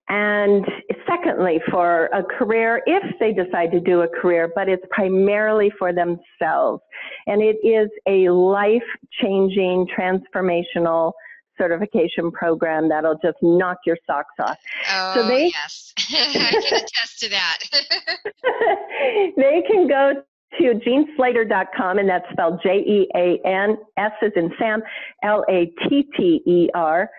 And 0.08 0.64
secondly, 1.06 1.60
for 1.70 2.06
a 2.06 2.22
career 2.22 2.82
if 2.86 3.02
they 3.20 3.32
decide 3.32 3.70
to 3.72 3.80
do 3.80 4.02
a 4.02 4.08
career, 4.08 4.50
but 4.54 4.68
it's 4.68 4.84
primarily 4.90 5.70
for 5.78 5.92
themselves. 5.92 6.82
And 7.26 7.42
it 7.42 7.56
is 7.66 7.90
a 8.06 8.30
life 8.30 8.80
changing, 9.20 9.86
transformational 9.96 11.12
certification 11.58 12.30
program 12.30 12.88
that'll 12.88 13.18
just 13.22 13.36
knock 13.42 13.78
your 13.84 13.98
socks 14.06 14.34
off. 14.40 14.56
Oh, 14.90 15.12
so 15.14 15.28
they, 15.28 15.46
yes. 15.46 15.92
I 15.98 16.52
can 16.52 16.74
attest 16.74 17.18
to 17.20 17.28
that. 17.28 17.58
they 19.36 19.62
can 19.66 19.88
go 19.88 20.22
to 20.58 20.74
jeanslatter.com, 20.74 21.98
and 21.98 22.08
that's 22.08 22.24
spelled 22.32 22.60
J 22.62 22.78
E 22.78 23.08
A 23.14 23.40
N, 23.46 23.76
S 23.96 24.12
as 24.22 24.32
in 24.36 24.50
Sam, 24.58 24.82
L 25.22 25.44
A 25.48 25.72
T 25.88 26.08
T 26.16 26.42
E 26.46 26.68
R 26.74 27.10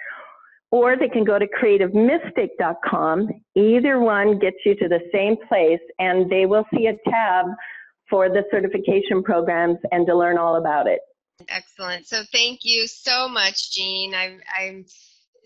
or 0.72 0.96
they 0.98 1.10
can 1.10 1.24
go 1.24 1.40
to 1.40 1.48
creativemystic.com. 1.48 3.30
Either 3.56 4.00
one 4.00 4.38
gets 4.38 4.58
you 4.66 4.76
to 4.76 4.88
the 4.88 5.00
same 5.14 5.36
place, 5.48 5.80
and 5.98 6.30
they 6.30 6.46
will 6.46 6.66
see 6.76 6.88
a 6.88 7.10
tab 7.10 7.46
for 8.10 8.30
the 8.30 8.44
certification 8.52 9.24
programs 9.24 9.78
and 9.92 10.06
to 10.06 10.16
learn 10.16 10.38
all 10.38 10.58
about 10.58 10.88
it. 10.88 11.00
Excellent. 11.48 12.06
So 12.06 12.24
thank 12.32 12.60
you 12.64 12.88
so 12.88 13.28
much, 13.30 13.72
Jean. 13.72 14.14
I'm, 14.14 14.42
I'm 14.60 14.86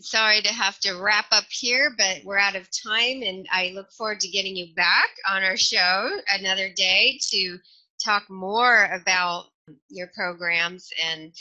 sorry 0.03 0.41
to 0.41 0.53
have 0.53 0.79
to 0.81 0.93
wrap 0.93 1.25
up 1.31 1.45
here, 1.49 1.93
but 1.97 2.21
we're 2.23 2.37
out 2.37 2.55
of 2.55 2.67
time, 2.85 3.23
and 3.23 3.47
I 3.51 3.71
look 3.73 3.91
forward 3.91 4.19
to 4.21 4.27
getting 4.27 4.55
you 4.55 4.73
back 4.75 5.09
on 5.29 5.43
our 5.43 5.57
show 5.57 6.11
another 6.33 6.69
day 6.75 7.19
to 7.31 7.57
talk 8.03 8.29
more 8.29 8.85
about 8.85 9.45
your 9.89 10.07
programs 10.13 10.89
and 11.05 11.33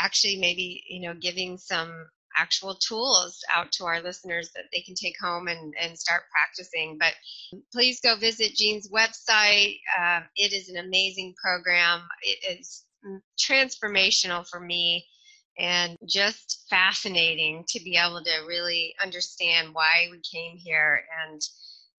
actually 0.00 0.36
maybe 0.36 0.82
you 0.88 1.00
know 1.00 1.14
giving 1.14 1.56
some 1.56 2.08
actual 2.36 2.74
tools 2.74 3.40
out 3.54 3.70
to 3.72 3.84
our 3.84 4.00
listeners 4.00 4.50
that 4.54 4.64
they 4.72 4.80
can 4.80 4.94
take 4.94 5.16
home 5.20 5.48
and, 5.48 5.74
and 5.80 5.98
start 5.98 6.22
practicing. 6.30 6.96
But 6.98 7.14
please 7.72 8.00
go 8.00 8.16
visit 8.16 8.54
Jean's 8.54 8.88
website. 8.90 9.76
Uh, 9.98 10.20
it 10.36 10.52
is 10.52 10.68
an 10.68 10.76
amazing 10.76 11.34
program. 11.42 12.02
It 12.22 12.60
is 12.60 12.84
transformational 13.38 14.46
for 14.48 14.60
me 14.60 15.04
and 15.58 15.96
just 16.06 16.64
fascinating 16.70 17.64
to 17.68 17.80
be 17.80 17.96
able 17.96 18.22
to 18.22 18.46
really 18.46 18.94
understand 19.02 19.70
why 19.72 20.08
we 20.10 20.20
came 20.20 20.56
here 20.56 21.02
and 21.26 21.40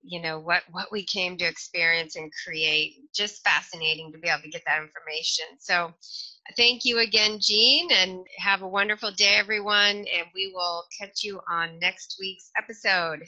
you 0.02 0.22
know 0.22 0.40
what 0.40 0.64
what 0.72 0.92
we 0.92 1.04
came 1.04 1.38
to 1.38 1.46
experience 1.46 2.16
and 2.16 2.32
create. 2.46 2.96
Just 3.14 3.44
fascinating 3.44 4.12
to 4.12 4.18
be 4.18 4.30
able 4.30 4.44
to 4.44 4.50
get 4.50 4.64
that 4.66 4.82
information. 4.82 5.46
So 5.60 5.94
thank 6.58 6.86
you 6.86 7.00
again 7.00 7.38
jean 7.40 7.90
and 7.92 8.26
have 8.38 8.62
a 8.62 8.68
wonderful 8.68 9.12
day 9.12 9.36
everyone 9.38 9.98
and 9.98 10.28
we 10.34 10.52
will 10.54 10.84
catch 11.00 11.24
you 11.24 11.40
on 11.50 11.78
next 11.80 12.18
week's 12.20 12.50
episode 12.58 13.20